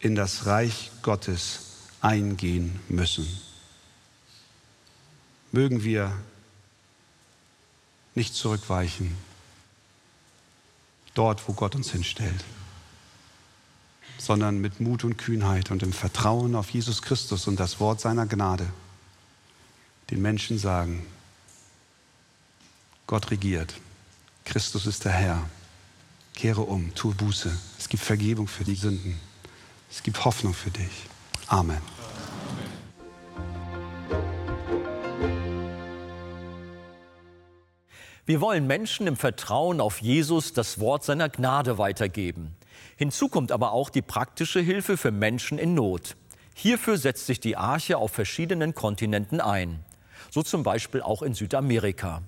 in 0.00 0.14
das 0.14 0.46
Reich 0.46 0.90
Gottes 1.02 1.60
eingehen 2.00 2.80
müssen. 2.88 3.26
Mögen 5.54 5.84
wir 5.84 6.12
nicht 8.16 8.34
zurückweichen, 8.34 9.16
dort, 11.14 11.46
wo 11.46 11.52
Gott 11.52 11.76
uns 11.76 11.92
hinstellt. 11.92 12.44
Sondern 14.18 14.60
mit 14.60 14.80
Mut 14.80 15.04
und 15.04 15.16
Kühnheit 15.16 15.70
und 15.70 15.84
im 15.84 15.92
Vertrauen 15.92 16.56
auf 16.56 16.70
Jesus 16.70 17.02
Christus 17.02 17.46
und 17.46 17.60
das 17.60 17.78
Wort 17.78 18.00
seiner 18.00 18.26
Gnade 18.26 18.66
den 20.10 20.20
Menschen 20.20 20.58
sagen, 20.58 21.06
Gott 23.06 23.30
regiert, 23.30 23.74
Christus 24.44 24.86
ist 24.86 25.04
der 25.04 25.12
Herr, 25.12 25.48
kehre 26.34 26.62
um, 26.62 26.92
tue 26.96 27.14
Buße, 27.14 27.56
es 27.78 27.88
gibt 27.88 28.02
Vergebung 28.02 28.48
für 28.48 28.64
die 28.64 28.74
Sünden, 28.74 29.20
es 29.88 30.02
gibt 30.02 30.24
Hoffnung 30.24 30.52
für 30.52 30.72
dich. 30.72 31.06
Amen. 31.46 31.93
Wir 38.26 38.40
wollen 38.40 38.66
Menschen 38.66 39.06
im 39.06 39.16
Vertrauen 39.16 39.82
auf 39.82 40.00
Jesus 40.00 40.54
das 40.54 40.80
Wort 40.80 41.04
seiner 41.04 41.28
Gnade 41.28 41.76
weitergeben. 41.76 42.56
Hinzu 42.96 43.28
kommt 43.28 43.52
aber 43.52 43.72
auch 43.72 43.90
die 43.90 44.00
praktische 44.00 44.60
Hilfe 44.60 44.96
für 44.96 45.10
Menschen 45.10 45.58
in 45.58 45.74
Not. 45.74 46.16
Hierfür 46.54 46.96
setzt 46.96 47.26
sich 47.26 47.38
die 47.38 47.58
Arche 47.58 47.98
auf 47.98 48.12
verschiedenen 48.12 48.74
Kontinenten 48.74 49.42
ein, 49.42 49.80
so 50.30 50.42
zum 50.42 50.62
Beispiel 50.62 51.02
auch 51.02 51.20
in 51.20 51.34
Südamerika. 51.34 52.22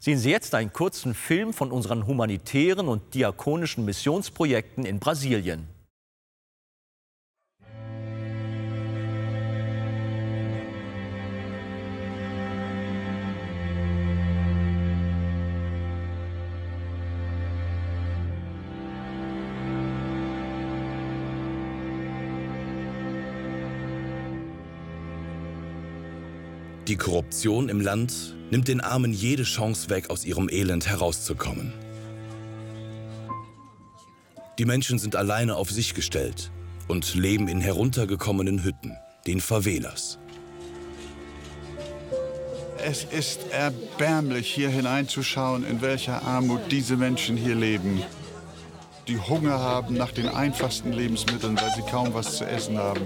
Sehen 0.00 0.18
Sie 0.18 0.30
jetzt 0.30 0.52
einen 0.56 0.72
kurzen 0.72 1.14
Film 1.14 1.52
von 1.52 1.70
unseren 1.70 2.08
humanitären 2.08 2.88
und 2.88 3.14
diakonischen 3.14 3.84
Missionsprojekten 3.84 4.84
in 4.84 4.98
Brasilien. 4.98 5.68
Die 26.88 26.96
Korruption 26.96 27.68
im 27.68 27.80
Land 27.80 28.36
nimmt 28.52 28.68
den 28.68 28.80
Armen 28.80 29.12
jede 29.12 29.42
Chance 29.42 29.90
weg, 29.90 30.08
aus 30.08 30.24
ihrem 30.24 30.48
Elend 30.48 30.86
herauszukommen. 30.86 31.72
Die 34.60 34.64
Menschen 34.64 35.00
sind 35.00 35.16
alleine 35.16 35.56
auf 35.56 35.68
sich 35.68 35.94
gestellt 35.94 36.52
und 36.86 37.16
leben 37.16 37.48
in 37.48 37.60
heruntergekommenen 37.60 38.62
Hütten, 38.62 38.96
den 39.26 39.40
Favelas. 39.40 40.20
Es 42.84 43.02
ist 43.02 43.50
erbärmlich, 43.50 44.54
hier 44.54 44.70
hineinzuschauen, 44.70 45.66
in 45.66 45.82
welcher 45.82 46.22
Armut 46.22 46.60
diese 46.70 46.96
Menschen 46.96 47.36
hier 47.36 47.56
leben. 47.56 48.00
Die 49.08 49.18
Hunger 49.18 49.58
haben 49.58 49.96
nach 49.96 50.12
den 50.12 50.28
einfachsten 50.28 50.92
Lebensmitteln, 50.92 51.56
weil 51.60 51.72
sie 51.74 51.82
kaum 51.90 52.14
was 52.14 52.36
zu 52.36 52.46
essen 52.46 52.78
haben. 52.78 53.02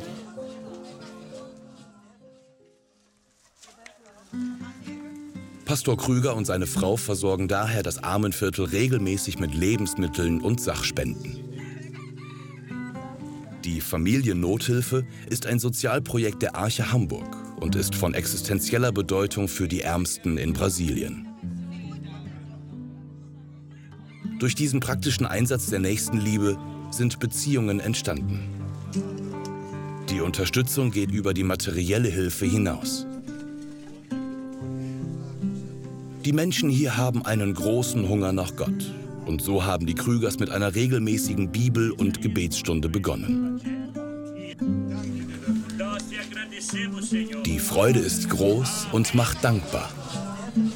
Pastor 5.70 5.96
Krüger 5.96 6.34
und 6.34 6.46
seine 6.46 6.66
Frau 6.66 6.96
versorgen 6.96 7.46
daher 7.46 7.84
das 7.84 8.02
Armenviertel 8.02 8.64
regelmäßig 8.64 9.38
mit 9.38 9.54
Lebensmitteln 9.54 10.40
und 10.40 10.60
Sachspenden. 10.60 11.38
Die 13.64 13.80
Familiennothilfe 13.80 15.06
ist 15.28 15.46
ein 15.46 15.60
Sozialprojekt 15.60 16.42
der 16.42 16.56
Arche 16.56 16.90
Hamburg 16.90 17.36
und 17.60 17.76
ist 17.76 17.94
von 17.94 18.14
existenzieller 18.14 18.90
Bedeutung 18.90 19.46
für 19.46 19.68
die 19.68 19.82
Ärmsten 19.82 20.38
in 20.38 20.54
Brasilien. 20.54 21.28
Durch 24.40 24.56
diesen 24.56 24.80
praktischen 24.80 25.24
Einsatz 25.24 25.66
der 25.66 25.78
Nächstenliebe 25.78 26.58
sind 26.90 27.20
Beziehungen 27.20 27.78
entstanden. 27.78 28.40
Die 30.08 30.20
Unterstützung 30.20 30.90
geht 30.90 31.12
über 31.12 31.32
die 31.32 31.44
materielle 31.44 32.08
Hilfe 32.08 32.46
hinaus. 32.46 33.06
Die 36.24 36.32
Menschen 36.32 36.68
hier 36.68 36.98
haben 36.98 37.24
einen 37.24 37.54
großen 37.54 38.08
Hunger 38.08 38.32
nach 38.32 38.54
Gott. 38.54 38.92
Und 39.24 39.40
so 39.40 39.64
haben 39.64 39.86
die 39.86 39.94
Krügers 39.94 40.38
mit 40.38 40.50
einer 40.50 40.74
regelmäßigen 40.74 41.50
Bibel- 41.50 41.92
und 41.92 42.20
Gebetsstunde 42.20 42.88
begonnen. 42.88 43.60
Die 47.46 47.58
Freude 47.58 48.00
ist 48.00 48.28
groß 48.28 48.88
und 48.92 49.14
macht 49.14 49.42
dankbar. 49.42 49.88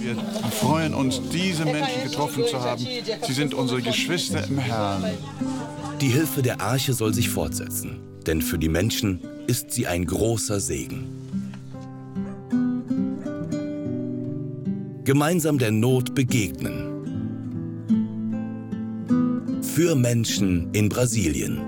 Wir 0.00 0.16
freuen 0.50 0.94
uns, 0.94 1.20
diese 1.30 1.64
Menschen 1.64 2.04
getroffen 2.04 2.44
zu 2.46 2.61
haben. 2.61 2.87
Sie 3.26 3.33
sind 3.33 3.52
unsere 3.54 3.83
Geschwister 3.83 4.46
im 4.46 4.59
Herrn. 4.59 5.04
Die 6.00 6.09
Hilfe 6.09 6.42
der 6.42 6.61
Arche 6.61 6.94
soll 6.94 7.12
sich 7.12 7.28
fortsetzen, 7.28 7.98
denn 8.26 8.40
für 8.40 8.59
die 8.59 8.68
Menschen 8.68 9.20
ist 9.46 9.72
sie 9.72 9.87
ein 9.87 10.07
großer 10.07 10.61
Segen. 10.61 11.23
Gemeinsam 15.05 15.59
der 15.59 15.71
Not 15.71 16.14
begegnen. 16.14 16.90
Für 19.62 19.95
Menschen 19.95 20.73
in 20.73 20.88
Brasilien. 20.88 21.61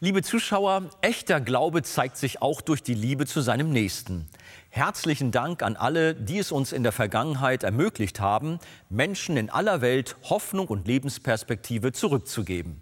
Liebe 0.00 0.22
Zuschauer, 0.22 0.88
echter 1.02 1.42
Glaube 1.42 1.82
zeigt 1.82 2.16
sich 2.16 2.40
auch 2.40 2.62
durch 2.62 2.82
die 2.82 2.94
Liebe 2.94 3.26
zu 3.26 3.42
seinem 3.42 3.70
Nächsten. 3.70 4.26
Herzlichen 4.70 5.30
Dank 5.30 5.62
an 5.62 5.76
alle, 5.76 6.14
die 6.14 6.38
es 6.38 6.52
uns 6.52 6.72
in 6.72 6.82
der 6.82 6.92
Vergangenheit 6.92 7.62
ermöglicht 7.62 8.20
haben, 8.20 8.58
Menschen 8.88 9.36
in 9.36 9.50
aller 9.50 9.80
Welt 9.80 10.16
Hoffnung 10.22 10.68
und 10.68 10.86
Lebensperspektive 10.86 11.92
zurückzugeben. 11.92 12.80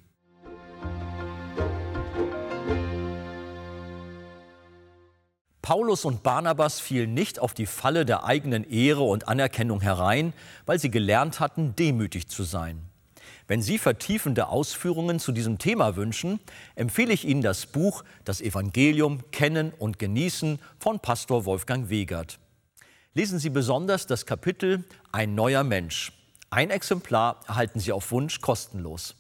Paulus 5.65 6.05
und 6.05 6.23
Barnabas 6.23 6.79
fielen 6.79 7.15
nicht 7.15 7.39
auf 7.39 7.55
die 7.55 7.65
Falle 7.65 8.05
der 8.05 8.25
eigenen 8.25 8.65
Ehre 8.65 9.03
und 9.03 9.29
Anerkennung 9.29 9.81
herein, 9.81 10.35
weil 10.67 10.79
sie 10.79 10.91
gelernt 10.91 11.41
hatten, 11.41 11.75
demütig 11.75 12.29
zu 12.29 12.43
sein. 12.43 12.83
Wenn 13.47 13.61
Sie 13.61 13.79
vertiefende 13.79 14.49
Ausführungen 14.49 15.21
zu 15.21 15.31
diesem 15.31 15.59
Thema 15.59 15.97
wünschen, 15.97 16.41
empfehle 16.77 17.13
ich 17.13 17.27
Ihnen 17.27 17.43
das 17.43 17.67
Buch 17.67 18.03
Das 18.25 18.41
Evangelium 18.41 19.31
Kennen 19.33 19.73
und 19.79 19.99
Genießen 19.99 20.59
von 20.79 20.99
Pastor 21.01 21.45
Wolfgang 21.45 21.91
Wegert. 21.91 22.39
Lesen 23.13 23.39
Sie 23.39 23.51
besonders 23.51 24.07
das 24.07 24.25
Kapitel 24.25 24.85
Ein 25.13 25.35
neuer 25.35 25.63
Mensch. 25.63 26.13
Ein 26.49 26.71
Exemplar 26.71 27.41
erhalten 27.47 27.81
Sie 27.81 27.93
auf 27.93 28.11
Wunsch 28.13 28.41
kostenlos. 28.41 29.15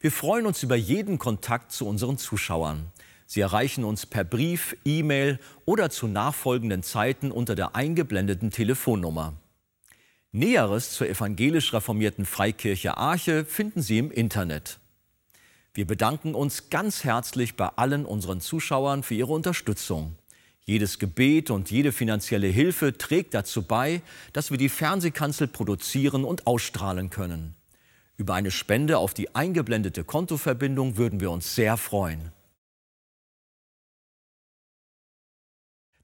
Wir 0.00 0.12
freuen 0.12 0.46
uns 0.46 0.62
über 0.62 0.76
jeden 0.76 1.18
Kontakt 1.18 1.72
zu 1.72 1.86
unseren 1.86 2.16
Zuschauern. 2.16 2.92
Sie 3.26 3.40
erreichen 3.40 3.84
uns 3.84 4.06
per 4.06 4.24
Brief, 4.24 4.74
E-Mail 4.86 5.38
oder 5.66 5.90
zu 5.90 6.06
nachfolgenden 6.06 6.82
Zeiten 6.82 7.30
unter 7.30 7.54
der 7.54 7.74
eingeblendeten 7.74 8.50
Telefonnummer. 8.50 9.34
Näheres 10.32 10.92
zur 10.92 11.08
evangelisch 11.08 11.72
reformierten 11.72 12.26
Freikirche 12.26 12.98
Arche 12.98 13.46
finden 13.46 13.80
Sie 13.80 13.98
im 13.98 14.10
Internet. 14.10 14.78
Wir 15.72 15.86
bedanken 15.86 16.34
uns 16.34 16.68
ganz 16.68 17.02
herzlich 17.02 17.56
bei 17.56 17.68
allen 17.68 18.04
unseren 18.04 18.40
Zuschauern 18.40 19.02
für 19.02 19.14
ihre 19.14 19.32
Unterstützung. 19.32 20.16
Jedes 20.66 20.98
Gebet 20.98 21.50
und 21.50 21.70
jede 21.70 21.92
finanzielle 21.92 22.48
Hilfe 22.48 22.98
trägt 22.98 23.32
dazu 23.32 23.62
bei, 23.62 24.02
dass 24.34 24.50
wir 24.50 24.58
die 24.58 24.68
Fernsehkanzel 24.68 25.48
produzieren 25.48 26.24
und 26.24 26.46
ausstrahlen 26.46 27.08
können. 27.08 27.54
Über 28.18 28.34
eine 28.34 28.50
Spende 28.50 28.98
auf 28.98 29.14
die 29.14 29.34
eingeblendete 29.34 30.04
Kontoverbindung 30.04 30.98
würden 30.98 31.20
wir 31.20 31.30
uns 31.30 31.54
sehr 31.54 31.78
freuen. 31.78 32.32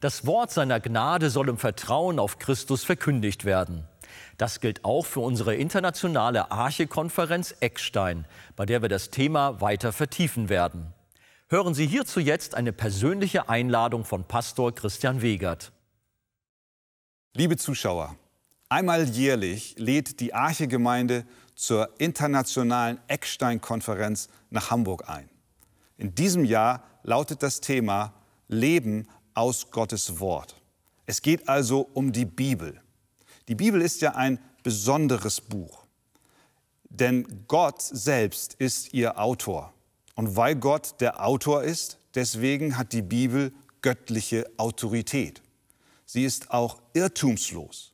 Das 0.01 0.25
Wort 0.25 0.51
seiner 0.51 0.81
Gnade 0.81 1.29
soll 1.29 1.51
im 1.51 1.59
Vertrauen 1.59 2.19
auf 2.19 2.39
Christus 2.39 2.85
verkündigt 2.85 3.45
werden. 3.45 3.87
Das 4.37 4.61
gilt 4.61 4.85
auch 4.85 5.07
für 5.07 5.21
unsere 5.21 5.55
internationale 5.55 6.51
Arche-Konferenz 6.51 7.55
Eckstein, 7.61 8.27
bei 8.57 8.67
der 8.67 8.83
wir 8.83 8.89
das 8.89 9.11
Thema 9.11 9.61
weiter 9.61 9.93
vertiefen 9.93 10.49
werden. 10.49 10.93
Hören 11.49 11.75
Sie 11.75 11.87
hierzu 11.87 12.21
jetzt 12.21 12.55
eine 12.55 12.73
persönliche 12.73 13.49
Einladung 13.49 14.05
von 14.05 14.25
Pastor 14.25 14.75
Christian 14.75 15.23
Wegert. 15.23 15.73
Liebe 17.35 17.57
Zuschauer, 17.57 18.17
einmal 18.69 19.05
jährlich 19.09 19.75
lädt 19.79 20.21
die 20.21 20.35
Arche-Gemeinde 20.35 21.25
zur 21.55 21.89
internationalen 21.99 22.99
Eckstein-Konferenz 23.09 24.29
nach 24.51 24.71
Hamburg 24.71 25.09
ein. 25.09 25.29
In 25.97 26.15
diesem 26.15 26.45
Jahr 26.45 26.83
lautet 27.03 27.43
das 27.43 27.61
Thema 27.61 28.15
Leben 28.49 29.09
aus 29.35 29.71
Gottes 29.71 30.19
Wort. 30.21 30.57
Es 31.07 31.23
geht 31.23 31.49
also 31.49 31.81
um 31.81 32.13
die 32.13 32.25
Bibel. 32.25 32.81
Die 33.49 33.55
Bibel 33.55 33.83
ist 33.83 34.01
ja 34.01 34.15
ein 34.15 34.39
besonderes 34.63 35.41
Buch, 35.41 35.85
denn 36.89 37.45
Gott 37.47 37.83
selbst 37.83 38.55
ist 38.55 38.95
ihr 38.95 39.19
Autor. 39.19 39.75
Und 40.15 40.37
weil 40.37 40.57
Gott 40.57 41.01
der 41.01 41.25
Autor 41.25 41.63
ist, 41.63 41.99
deswegen 42.15 42.79
hat 42.79 42.93
die 42.93 43.03
Bibel 43.03 43.53
göttliche 43.83 44.51
Autorität. 44.57 45.43
Sie 46.07 46.25
ist 46.25 46.51
auch 46.51 46.81
irrtumslos. 46.95 47.93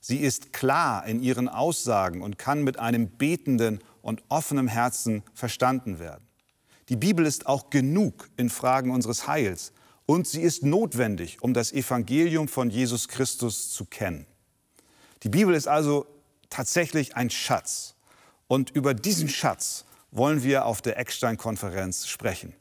Sie 0.00 0.18
ist 0.18 0.52
klar 0.52 1.04
in 1.06 1.20
ihren 1.20 1.48
Aussagen 1.48 2.22
und 2.22 2.38
kann 2.38 2.62
mit 2.62 2.78
einem 2.78 3.08
betenden 3.08 3.80
und 4.02 4.22
offenem 4.28 4.68
Herzen 4.68 5.24
verstanden 5.34 5.98
werden. 5.98 6.24
Die 6.88 6.96
Bibel 6.96 7.26
ist 7.26 7.46
auch 7.46 7.70
genug 7.70 8.30
in 8.36 8.48
Fragen 8.48 8.92
unseres 8.92 9.26
Heils 9.26 9.72
und 10.04 10.28
sie 10.28 10.42
ist 10.42 10.62
notwendig, 10.62 11.42
um 11.42 11.54
das 11.54 11.72
Evangelium 11.72 12.46
von 12.46 12.70
Jesus 12.70 13.08
Christus 13.08 13.72
zu 13.72 13.84
kennen. 13.84 14.26
Die 15.22 15.28
Bibel 15.28 15.54
ist 15.54 15.68
also 15.68 16.06
tatsächlich 16.50 17.16
ein 17.16 17.30
Schatz. 17.30 17.94
Und 18.48 18.70
über 18.70 18.94
diesen 18.94 19.28
Schatz 19.28 19.84
wollen 20.10 20.42
wir 20.42 20.66
auf 20.66 20.82
der 20.82 20.98
Eckstein-Konferenz 20.98 22.06
sprechen. 22.06 22.54